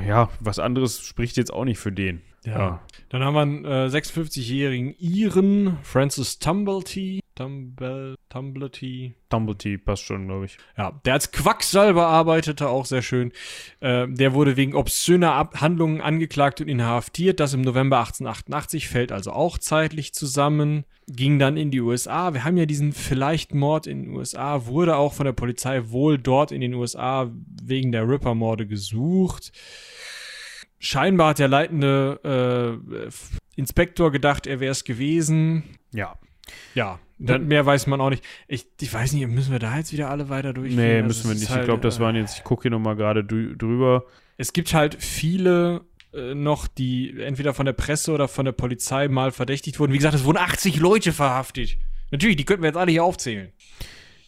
[0.06, 2.22] ja, was anderes spricht jetzt auch nicht für den.
[2.44, 2.58] Ja.
[2.58, 2.82] ja.
[3.10, 7.20] Dann haben wir einen äh, 56-jährigen Iren, Francis Tumblety.
[7.34, 9.14] Tumble, Tumblety.
[9.28, 10.58] Tumblety passt schon, glaube ich.
[10.76, 13.32] Ja, der als Quacksalber arbeitete, auch sehr schön.
[13.80, 17.40] Äh, der wurde wegen obszöner Handlungen angeklagt und inhaftiert.
[17.40, 20.84] Das im November 1888 fällt also auch zeitlich zusammen.
[21.08, 22.34] Ging dann in die USA.
[22.34, 26.18] Wir haben ja diesen vielleicht Mord in den USA, wurde auch von der Polizei wohl
[26.18, 27.30] dort in den USA
[27.62, 29.52] wegen der Ripper-Morde gesucht
[30.78, 32.20] scheinbar hat der leitende
[33.02, 33.10] äh,
[33.56, 35.64] Inspektor gedacht, er wäre es gewesen.
[35.92, 36.18] Ja.
[36.74, 38.24] Ja, dann, mehr weiß man auch nicht.
[38.48, 40.76] Ich, ich weiß nicht, müssen wir da jetzt wieder alle weiter durchgehen?
[40.76, 41.50] Nee, also müssen wir nicht.
[41.50, 44.04] Halt, ich glaube, das waren jetzt, ich gucke hier nochmal gerade drüber.
[44.36, 49.08] Es gibt halt viele äh, noch, die entweder von der Presse oder von der Polizei
[49.08, 49.92] mal verdächtigt wurden.
[49.92, 51.76] Wie gesagt, es wurden 80 Leute verhaftet.
[52.10, 53.52] Natürlich, die könnten wir jetzt alle hier aufzählen.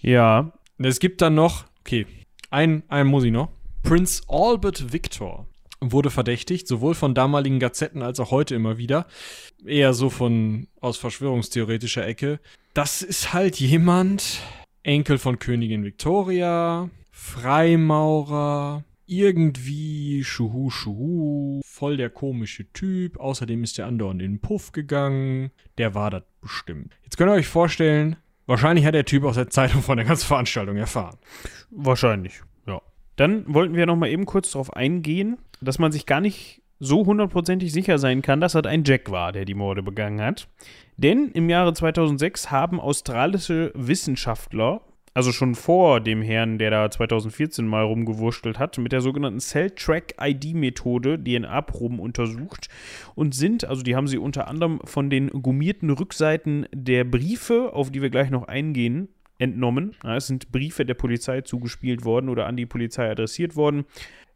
[0.01, 0.53] Ja.
[0.79, 2.07] Es gibt dann noch, okay,
[2.51, 3.49] einen, einen muss ich noch.
[3.83, 5.47] Prince Albert Victor
[5.93, 9.07] wurde verdächtigt, sowohl von damaligen Gazetten als auch heute immer wieder.
[9.65, 12.41] Eher so von aus verschwörungstheoretischer Ecke.
[12.75, 14.41] Das ist halt jemand,
[14.83, 23.19] Enkel von Königin Victoria, Freimaurer, irgendwie Schuhu Schuhu, voll der komische Typ.
[23.19, 25.51] Außerdem ist der andauernd in den Puff gegangen.
[25.79, 26.95] Der war das bestimmt.
[27.05, 28.17] Jetzt könnt ihr euch vorstellen,
[28.47, 31.19] wahrscheinlich hat der Typ aus der Zeitung von der ganzen Veranstaltung erfahren.
[31.71, 32.43] Wahrscheinlich.
[33.17, 37.07] Dann wollten wir noch mal eben kurz darauf eingehen, dass man sich gar nicht so
[37.07, 40.49] hundertprozentig sicher sein kann, dass das ein Jack war, der die Morde begangen hat.
[40.97, 44.83] Denn im Jahre 2006 haben australische Wissenschaftler,
[45.15, 51.19] also schon vor dem Herrn, der da 2014 mal rumgewurschtelt hat, mit der sogenannten Cell-Track-ID-Methode
[51.19, 52.69] DNA-Proben untersucht
[53.15, 57.91] und sind, also die haben sie unter anderem von den gummierten Rückseiten der Briefe, auf
[57.91, 59.09] die wir gleich noch eingehen,
[59.39, 59.95] entnommen.
[60.03, 63.85] Ja, es sind Briefe der Polizei zugespielt worden oder an die Polizei adressiert worden.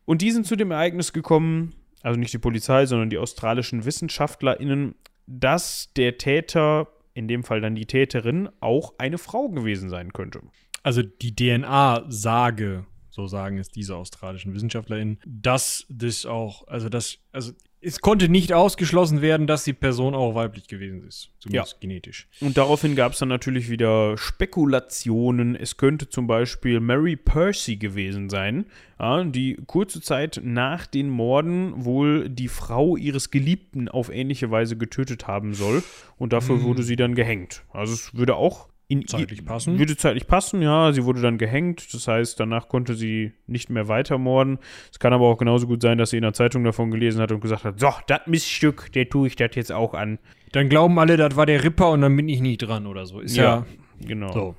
[0.04, 4.94] Und die sind zu dem Ereignis gekommen, also nicht die Polizei, sondern die australischen WissenschaftlerInnen,
[5.26, 10.40] dass der Täter, in dem Fall dann die Täterin, auch eine Frau gewesen sein könnte.
[10.82, 17.52] Also die DNA-Sage, so sagen es diese australischen WissenschaftlerInnen, dass das auch, also das, also
[17.82, 21.78] es konnte nicht ausgeschlossen werden, dass die Person auch weiblich gewesen ist, zumindest ja.
[21.80, 22.28] genetisch.
[22.40, 25.56] Und daraufhin gab es dann natürlich wieder Spekulationen.
[25.56, 28.66] Es könnte zum Beispiel Mary Percy gewesen sein,
[28.98, 34.76] ja, die kurze Zeit nach den Morden wohl die Frau ihres Geliebten auf ähnliche Weise
[34.76, 35.82] getötet haben soll.
[36.18, 36.64] Und dafür hm.
[36.64, 37.64] wurde sie dann gehängt.
[37.72, 39.78] Also es würde auch in zeitlich passen.
[39.78, 40.92] Würde zeitlich passen, ja.
[40.92, 41.94] Sie wurde dann gehängt.
[41.94, 44.58] Das heißt, danach konnte sie nicht mehr weitermorden.
[44.90, 47.30] Es kann aber auch genauso gut sein, dass sie in der Zeitung davon gelesen hat
[47.30, 50.18] und gesagt hat: So, das Miststück, der tue ich das jetzt auch an.
[50.52, 53.20] Dann glauben alle, das war der Ripper und dann bin ich nicht dran oder so.
[53.20, 53.66] Ist ja, ja
[54.00, 54.32] genau.
[54.32, 54.54] So.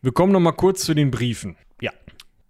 [0.00, 1.56] Wir kommen noch mal kurz zu den Briefen.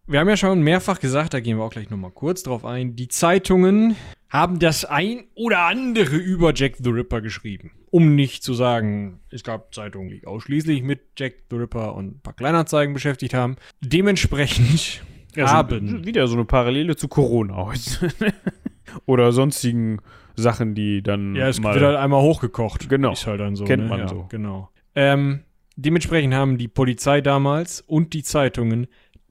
[0.09, 2.65] Wir haben ja schon mehrfach gesagt, da gehen wir auch gleich noch mal kurz drauf
[2.65, 2.95] ein.
[2.95, 3.97] Die Zeitungen
[4.29, 7.73] haben das ein oder andere über Jack the Ripper geschrieben.
[7.91, 12.21] Um nicht zu sagen, es gab Zeitungen, die ausschließlich mit Jack the Ripper und ein
[12.21, 13.57] paar Kleinanzeigen beschäftigt haben.
[13.81, 15.03] Dementsprechend
[15.35, 15.89] ja, haben.
[15.89, 18.13] So, wieder so eine Parallele zu Corona heute.
[19.07, 19.99] oder sonstigen
[20.37, 21.35] Sachen, die dann.
[21.35, 22.89] Ja, es mal wird halt einmal hochgekocht.
[22.89, 23.13] Genau.
[23.13, 23.65] Ist halt dann so.
[23.65, 23.89] Kennt ne?
[23.89, 24.27] man ja, so.
[24.29, 24.71] Genau.
[24.95, 25.41] Ähm,
[25.75, 28.87] dementsprechend haben die Polizei damals und die Zeitungen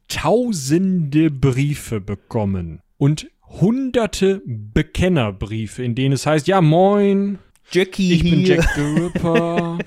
[0.07, 2.81] tausende Briefe bekommen.
[2.97, 7.39] Und hunderte Bekennerbriefe, in denen es heißt, ja moin,
[7.71, 9.77] Jackie ich bin Jack the Ripper.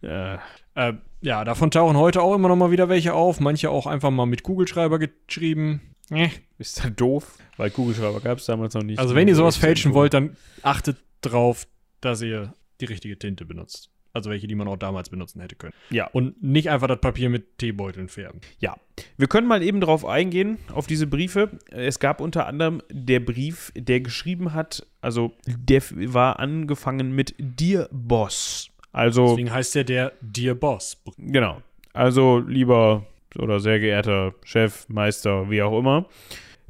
[0.02, 0.40] ja.
[0.74, 3.40] Äh, ja, davon tauchen heute auch immer noch mal wieder welche auf.
[3.40, 5.80] Manche auch einfach mal mit Kugelschreiber geschrieben.
[6.10, 6.30] Äh.
[6.58, 8.98] Ist dann doof, weil Kugelschreiber gab es damals noch nicht.
[8.98, 11.66] Also wenn ihr sowas fälschen wollt, dann achtet drauf,
[12.00, 13.91] dass ihr die richtige Tinte benutzt.
[14.12, 15.72] Also welche, die man auch damals benutzen hätte können.
[15.90, 16.08] Ja.
[16.12, 18.40] Und nicht einfach das Papier mit Teebeuteln färben.
[18.58, 18.76] Ja.
[19.16, 21.50] Wir können mal eben drauf eingehen, auf diese Briefe.
[21.70, 25.82] Es gab unter anderem der Brief, der geschrieben hat, also der
[26.12, 28.70] war angefangen mit Dear Boss.
[28.92, 29.28] Also.
[29.28, 31.02] Deswegen heißt der der Dear Boss.
[31.16, 31.62] Genau.
[31.94, 33.06] Also lieber
[33.38, 36.06] oder sehr geehrter Chef, Meister, wie auch immer.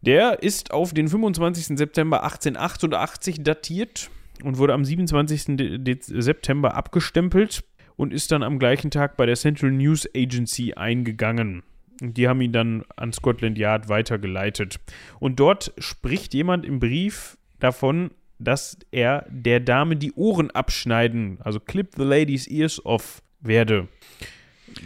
[0.00, 1.78] Der ist auf den 25.
[1.78, 4.10] September 1888 datiert
[4.42, 5.56] und wurde am 27.
[5.56, 7.64] De September abgestempelt
[7.96, 11.62] und ist dann am gleichen Tag bei der Central News Agency eingegangen.
[12.00, 14.80] Die haben ihn dann an Scotland Yard weitergeleitet.
[15.20, 18.10] Und dort spricht jemand im Brief davon,
[18.40, 23.86] dass er der Dame die Ohren abschneiden, also clip the lady's ears off werde.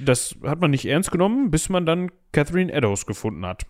[0.04, 3.66] Das hat man nicht ernst genommen, bis man dann Catherine Eddowes gefunden hat.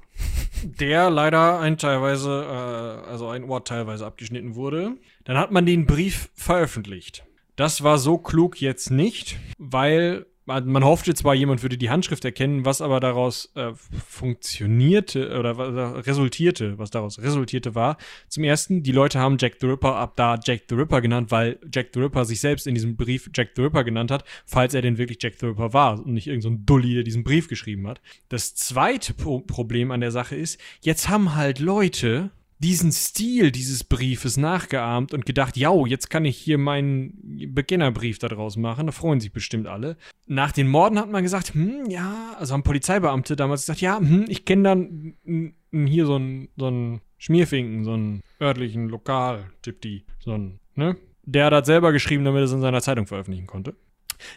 [0.63, 4.97] Der leider ein teilweise, äh, also ein Ohr teilweise abgeschnitten wurde.
[5.25, 7.25] Dann hat man den Brief veröffentlicht.
[7.57, 12.65] Das war so klug jetzt nicht, weil man hoffte zwar, jemand würde die Handschrift erkennen,
[12.65, 13.73] was aber daraus äh,
[14.07, 17.97] funktionierte oder was resultierte, was daraus resultierte war,
[18.29, 21.59] zum ersten, die Leute haben Jack the Ripper ab da Jack the Ripper genannt, weil
[21.73, 24.83] Jack the Ripper sich selbst in diesem Brief Jack the Ripper genannt hat, falls er
[24.83, 27.89] denn wirklich Jack the Ripper war und nicht irgendein so Dulli, der diesen Brief geschrieben
[27.89, 28.01] hat.
[28.29, 33.85] Das zweite Pro Problem an der Sache ist, jetzt haben halt Leute diesen Stil dieses
[33.85, 38.87] Briefes nachgeahmt und gedacht, ja, jetzt kann ich hier meinen Beginnerbrief daraus machen.
[38.87, 39.97] Da freuen sich bestimmt alle.
[40.27, 44.25] Nach den Morden hat man gesagt, hm, ja, also haben Polizeibeamte damals gesagt, ja, hm,
[44.29, 50.61] ich kenne dann hier so einen so Schmierfinken, so einen örtlichen Lokal-Tipp, die, so einen,
[50.75, 50.97] ne?
[51.25, 53.75] Der hat das selber geschrieben, damit er es in seiner Zeitung veröffentlichen konnte.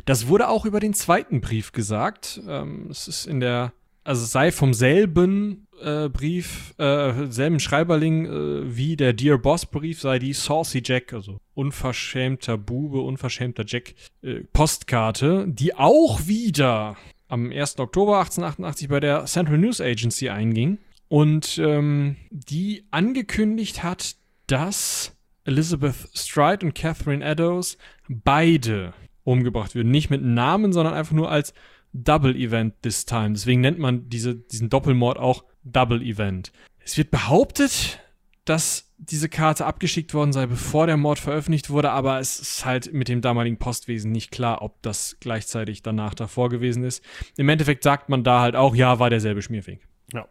[0.05, 2.41] Das wurde auch über den zweiten Brief gesagt.
[2.47, 3.73] Ähm, es ist in der
[4.03, 10.01] also sei vom selben äh, Brief, äh, selben Schreiberling äh, wie der Dear Boss Brief,
[10.01, 16.97] sei die Saucy Jack, also unverschämter Bube, unverschämter Jack äh, Postkarte, die auch wieder
[17.27, 17.79] am 1.
[17.79, 24.15] Oktober 1888 bei der Central News Agency einging und ähm, die angekündigt hat,
[24.47, 27.77] dass Elizabeth Stride und Catherine Eddowes
[28.07, 28.93] beide
[29.23, 29.91] umgebracht würden.
[29.91, 31.53] Nicht mit Namen, sondern einfach nur als
[31.93, 33.31] Double Event this time.
[33.31, 36.51] Deswegen nennt man diese, diesen Doppelmord auch Double Event.
[36.83, 37.99] Es wird behauptet,
[38.45, 42.91] dass diese Karte abgeschickt worden sei, bevor der Mord veröffentlicht wurde, aber es ist halt
[42.93, 47.03] mit dem damaligen Postwesen nicht klar, ob das gleichzeitig danach davor gewesen ist.
[47.37, 49.81] Im Endeffekt sagt man da halt auch, ja, war derselbe Schmierfink.
[50.13, 50.27] Ja.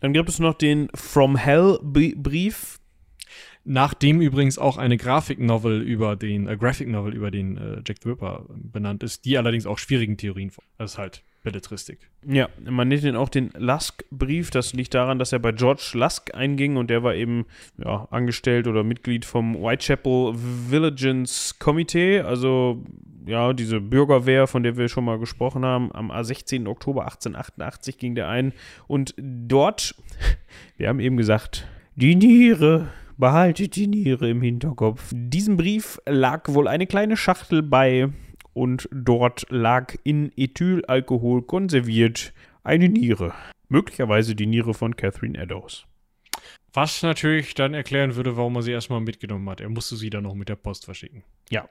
[0.00, 2.80] Dann gibt es noch den From Hell Brief,
[3.64, 8.10] Nachdem übrigens auch eine Grafik-Novel über den, äh, Graphic Novel über den äh, Jack the
[8.10, 10.64] Ripper benannt ist, die allerdings auch schwierigen Theorien vor.
[10.78, 12.10] Das ist halt Belletristik.
[12.26, 14.50] Ja, man nennt ihn auch den Lusk-Brief.
[14.50, 17.46] Das liegt daran, dass er bei George Lusk einging und der war eben
[17.78, 22.84] ja, angestellt oder Mitglied vom Whitechapel Vigilance Committee, also
[23.26, 25.92] ja, diese Bürgerwehr, von der wir schon mal gesprochen haben.
[25.92, 26.66] Am 16.
[26.66, 28.52] Oktober 1888 ging der ein
[28.86, 29.94] und dort,
[30.76, 35.10] wir haben eben gesagt, die Niere Behaltet die Niere im Hinterkopf.
[35.14, 38.08] Diesem Brief lag wohl eine kleine Schachtel bei
[38.52, 42.32] und dort lag in Ethylalkohol konserviert
[42.64, 43.32] eine Niere.
[43.68, 45.86] Möglicherweise die Niere von Catherine Eddowes.
[46.72, 49.60] Was natürlich dann erklären würde, warum er sie erstmal mitgenommen hat.
[49.60, 51.22] Er musste sie dann noch mit der Post verschicken.
[51.50, 51.68] Ja.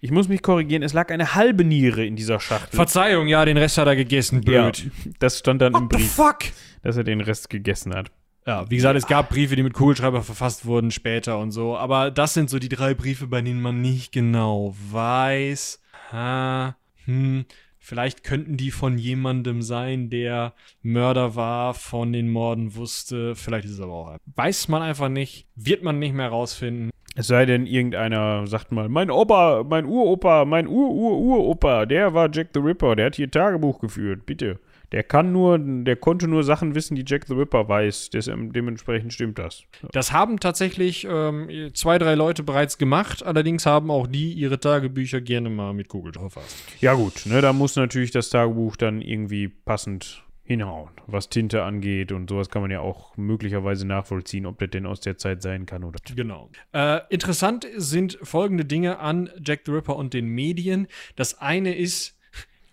[0.00, 2.74] Ich muss mich korrigieren, es lag eine halbe Niere in dieser Schachtel.
[2.74, 4.78] Verzeihung, ja, den Rest hat er gegessen, blöd.
[4.78, 6.38] Ja, das stand dann What im Brief, fuck?
[6.82, 8.10] dass er den Rest gegessen hat.
[8.46, 11.76] Ja, wie gesagt, es gab Briefe, die mit Kugelschreiber verfasst wurden später und so.
[11.76, 17.44] Aber das sind so die drei Briefe, bei denen man nicht genau weiß, ha, hm,
[17.78, 23.36] vielleicht könnten die von jemandem sein, der Mörder war, von den Morden wusste.
[23.36, 24.16] Vielleicht ist es aber auch.
[24.34, 26.90] Weiß man einfach nicht, wird man nicht mehr rausfinden.
[27.14, 32.48] Es sei denn, irgendeiner sagt mal, mein Opa, mein Uropa, mein Ur-Ur-Uropa, der war Jack
[32.54, 34.58] the Ripper, der hat hier Tagebuch geführt, bitte.
[34.92, 38.10] Der kann nur, der konnte nur Sachen wissen, die Jack the Ripper weiß.
[38.10, 39.64] Des, dementsprechend stimmt das.
[39.92, 43.24] Das haben tatsächlich ähm, zwei, drei Leute bereits gemacht.
[43.24, 46.56] Allerdings haben auch die ihre Tagebücher gerne mal mit Google verfasst.
[46.80, 52.10] Ja gut, ne, da muss natürlich das Tagebuch dann irgendwie passend hinhauen, was Tinte angeht
[52.12, 55.66] und sowas kann man ja auch möglicherweise nachvollziehen, ob das denn aus der Zeit sein
[55.66, 55.98] kann oder.
[56.14, 56.50] Genau.
[56.72, 60.88] Äh, interessant sind folgende Dinge an Jack the Ripper und den Medien.
[61.16, 62.18] Das eine ist,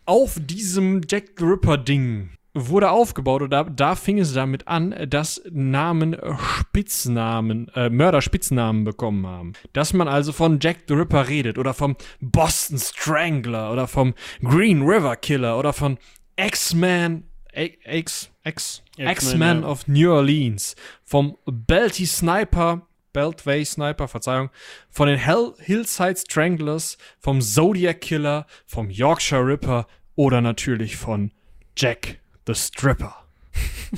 [0.09, 5.39] auf diesem Jack the Ripper-Ding wurde aufgebaut oder da, da fing es damit an, dass
[5.51, 9.53] Namen Spitznamen, äh, Mörder Spitznamen bekommen haben.
[9.73, 14.81] Dass man also von Jack the Ripper redet oder vom Boston Strangler oder vom Green
[14.81, 15.99] River Killer oder von
[16.37, 19.67] X-Man, X, X, X-Man ja.
[19.67, 22.81] of New Orleans, vom Belty Sniper,
[23.13, 24.49] Beltway Sniper, Verzeihung,
[24.89, 29.87] von den Hell Hillside Stranglers, vom Zodiac Killer, vom Yorkshire Ripper
[30.19, 31.31] oder natürlich von
[31.77, 33.15] Jack the Stripper.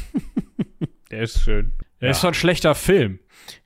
[1.09, 1.71] Der ist schön.
[1.99, 3.17] Der ist zwar ein schlechter Film.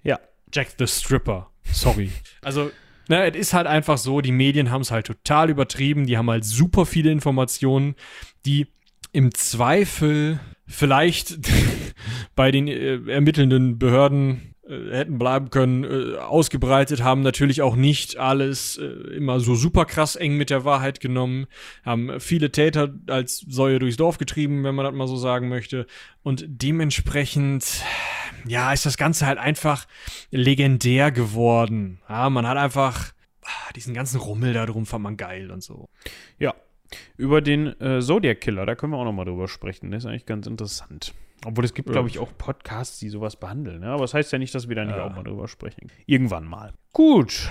[0.03, 0.21] Ja.
[0.53, 1.51] Jack the Stripper.
[1.65, 2.11] Sorry.
[2.41, 2.71] Also,
[3.09, 6.07] ne, es ist halt einfach so, die Medien haben es halt total übertrieben.
[6.07, 7.95] Die haben halt super viele Informationen,
[8.45, 8.67] die
[9.11, 11.37] im Zweifel vielleicht
[12.37, 18.77] bei den äh, ermittelnden Behörden hätten bleiben können, äh, ausgebreitet, haben natürlich auch nicht alles
[18.77, 21.47] äh, immer so super krass eng mit der Wahrheit genommen,
[21.83, 25.85] haben viele Täter als Säue durchs Dorf getrieben, wenn man das mal so sagen möchte.
[26.23, 27.83] Und dementsprechend,
[28.47, 29.87] ja, ist das Ganze halt einfach
[30.31, 32.01] legendär geworden.
[32.09, 33.13] Ja, man hat einfach
[33.43, 35.89] ah, diesen ganzen Rummel da drum fand man geil und so.
[36.39, 36.53] Ja.
[37.17, 39.89] Über den äh, Zodiac Killer, da können wir auch nochmal drüber sprechen.
[39.89, 41.13] Der ist eigentlich ganz interessant.
[41.45, 43.81] Obwohl es gibt, glaube ich, auch Podcasts, die sowas behandeln.
[43.81, 43.87] Ne?
[43.87, 45.05] Aber das heißt ja nicht, dass wir da nicht Ja.
[45.05, 45.91] auch mal drüber sprechen.
[46.05, 46.73] Irgendwann mal.
[46.91, 47.49] Gut.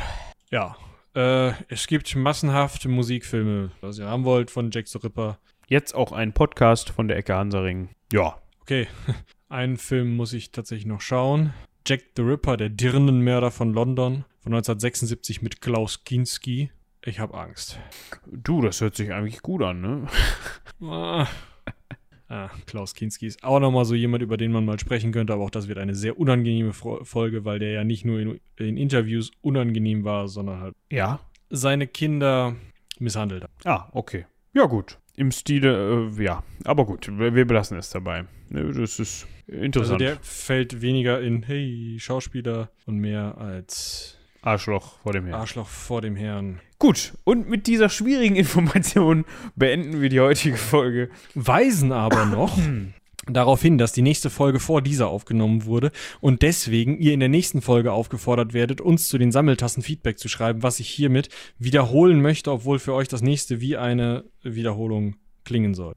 [0.51, 0.77] Ja,
[1.15, 5.39] äh, es gibt massenhaft Musikfilme, was ihr haben wollt von Jack the Ripper.
[5.69, 7.89] Jetzt auch ein Podcast von der Ecke Hansaring.
[8.13, 8.37] Ja.
[8.61, 8.87] Okay,
[9.49, 11.55] einen Film muss ich tatsächlich noch schauen.
[11.87, 16.71] Jack the Ripper, der Dirnenmörder von London, von 1976 mit Klaus Kinski.
[17.05, 17.79] Ich habe Angst.
[18.27, 21.27] Du, das hört sich eigentlich gut an, ne?
[22.29, 22.49] Ah.
[22.67, 25.51] Klaus Kinski ist auch nochmal so jemand, über den man mal sprechen könnte, aber auch
[25.51, 30.05] das wird eine sehr unangenehme Folge, weil der ja nicht nur in, in Interviews unangenehm
[30.05, 31.21] war, sondern halt Ja.
[31.51, 32.57] seine Kinder
[32.99, 33.51] misshandelt hat.
[33.65, 34.25] Ah, okay.
[34.55, 34.99] Ja, gut.
[35.17, 36.43] Im Stile, äh, ja.
[36.65, 38.25] Aber gut, wir belassen es dabei.
[38.49, 40.01] Ne, Das ist Also interessant.
[40.01, 45.41] der fällt weniger in, hey, Schauspieler und mehr als Arschloch vor dem Herrn.
[45.41, 46.61] Arschloch vor dem Herrn.
[46.85, 49.25] Gut, und mit dieser schwierigen Information
[49.57, 51.09] beenden wir die heutige Folge.
[51.35, 52.59] Weisen aber noch
[53.27, 57.31] darauf hin, dass die nächste Folge vor dieser aufgenommen wurde und deswegen ihr in der
[57.31, 62.21] nächsten Folge aufgefordert werdet, uns zu den Sammeltassen Feedback zu schreiben, was ich hiermit wiederholen
[62.21, 65.17] möchte, obwohl für euch das nächste wie eine Wiederholung
[65.47, 65.95] klingen soll.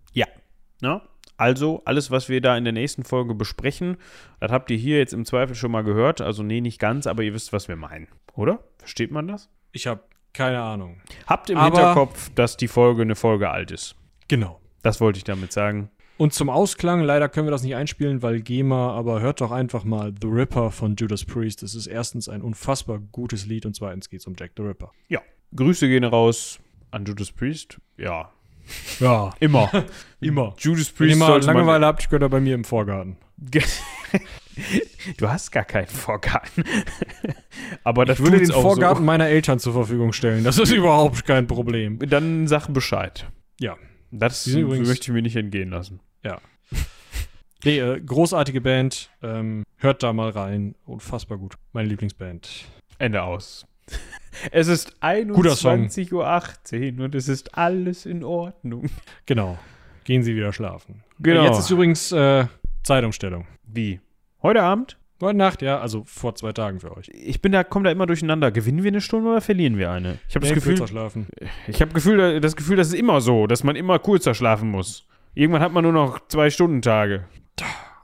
[0.79, 1.01] Na?
[1.35, 3.97] Also, alles, was wir da in der nächsten Folge besprechen,
[4.39, 6.21] das habt ihr hier jetzt im Zweifel schon mal gehört.
[6.21, 8.07] Also, nee, nicht ganz, aber ihr wisst, was wir meinen.
[8.35, 8.63] Oder?
[8.77, 9.49] Versteht man das?
[9.73, 9.99] Ich habe
[10.37, 11.01] keine Ahnung.
[11.25, 13.95] Habt im Aber- Hinterkopf, dass die Folge eine Folge alt ist.
[14.27, 14.61] Genau.
[14.83, 15.89] Das wollte ich damit sagen.
[16.17, 19.83] Und zum Ausklang, leider können wir das nicht einspielen, weil GEMA, aber hört doch einfach
[19.83, 21.61] mal The Ripper von Judas Priest.
[21.61, 24.91] Das ist erstens ein unfassbar gutes Lied und zweitens geht es um Jack the Ripper.
[25.09, 25.21] Ja.
[25.55, 26.59] Grüße gehen raus
[26.91, 27.79] an Judas Priest.
[27.97, 28.31] Ja.
[28.99, 29.69] Ja, Immer.
[30.19, 30.53] immer.
[30.57, 33.17] Judas Wenn ihr Priest mal Langeweile habt, könnt ihr bei mir im Vorgarten.
[35.17, 36.63] Du hast gar keinen Vorgarten.
[37.83, 40.43] Aber das Ich würde den Vorgarten meiner Eltern zur Verfügung stellen.
[40.43, 41.99] Das ist überhaupt kein Problem.
[41.99, 42.05] so.
[42.05, 43.27] Dann sag Bescheid.
[43.59, 43.75] Ja.
[44.11, 45.99] Das Die sind übrigens- möchte ich mir nicht entgehen lassen.
[47.63, 49.09] Nee, äh, großartige Band.
[49.23, 50.75] Ähm, hört da mal rein.
[50.85, 51.55] Unfassbar gut.
[51.73, 52.65] Meine Lieblingsband.
[52.99, 53.65] Ende aus.
[54.51, 55.87] Es ist Guter Song.
[55.87, 58.87] 21.18 Uhr und es ist alles in Ordnung.
[59.25, 59.57] Genau.
[60.03, 61.03] Gehen Sie wieder schlafen.
[61.19, 61.43] Genau.
[61.45, 62.45] Jetzt ist übrigens äh,
[62.83, 63.47] Zeitumstellung.
[63.63, 63.99] Wie?
[64.41, 64.97] Heute Abend?
[65.19, 67.09] Heute Nacht, ja, also vor zwei Tagen für euch.
[67.11, 68.51] Ich bin da, komme da immer durcheinander.
[68.51, 70.19] Gewinnen wir eine Stunde oder verlieren wir eine?
[70.29, 71.27] Ich habe das Nee, Gefühl, kürzer schlafen.
[71.67, 75.07] ich habe Gefühl, das Gefühl, das ist immer so, dass man immer kurzer schlafen muss.
[75.33, 77.25] Irgendwann hat man nur noch zwei Stunden Tage.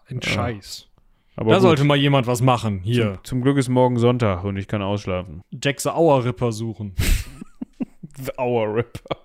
[0.09, 0.87] Ein Scheiß.
[1.35, 1.61] Aber Da gut.
[1.63, 2.79] sollte mal jemand was machen.
[2.83, 3.13] Hier.
[3.15, 5.41] Zum, zum Glück ist morgen Sonntag und ich kann ausschlafen.
[5.63, 6.95] Jack the Hour Ripper suchen.
[8.17, 9.17] The Hour Ripper.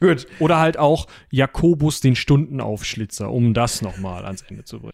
[0.00, 0.26] Gut.
[0.40, 4.92] Oder halt auch Jakobus den Stundenaufschlitzer, um das nochmal ans Ende zu bringen.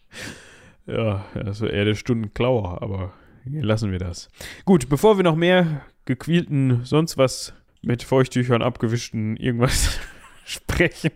[0.90, 3.12] Ja, das wäre eher der Stundenklauer, aber
[3.44, 4.28] lassen wir das.
[4.64, 9.98] Gut, bevor wir noch mehr gequielten, sonst was mit Feuchttüchern abgewischten irgendwas
[10.44, 11.12] sprechen,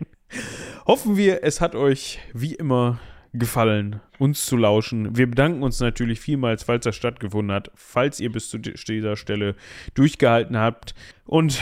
[0.85, 2.99] hoffen wir, es hat euch wie immer
[3.33, 5.17] gefallen, uns zu lauschen.
[5.17, 9.55] Wir bedanken uns natürlich vielmals, falls das stattgefunden hat, falls ihr bis zu dieser Stelle
[9.93, 10.95] durchgehalten habt
[11.25, 11.61] und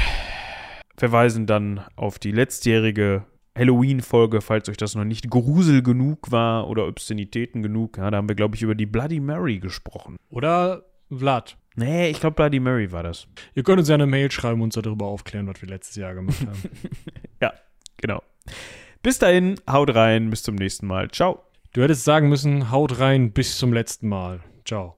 [0.97, 3.25] verweisen dann auf die letztjährige
[3.57, 7.97] Halloween-Folge, falls euch das noch nicht Grusel genug war oder Obszönitäten genug.
[7.97, 10.17] Ja, da haben wir, glaube ich, über die Bloody Mary gesprochen.
[10.29, 11.57] Oder Vlad.
[11.75, 13.27] Nee, ich glaube, Bloody Mary war das.
[13.55, 16.13] Ihr könnt uns ja eine Mail schreiben und uns darüber aufklären, was wir letztes Jahr
[16.13, 16.59] gemacht haben.
[18.03, 18.21] Genau.
[19.01, 21.09] Bis dahin, haut rein, bis zum nächsten Mal.
[21.09, 21.41] Ciao.
[21.71, 24.41] du hättest sagen müssen, haut rein bis zum letzten Mal.
[24.65, 24.91] Ciao.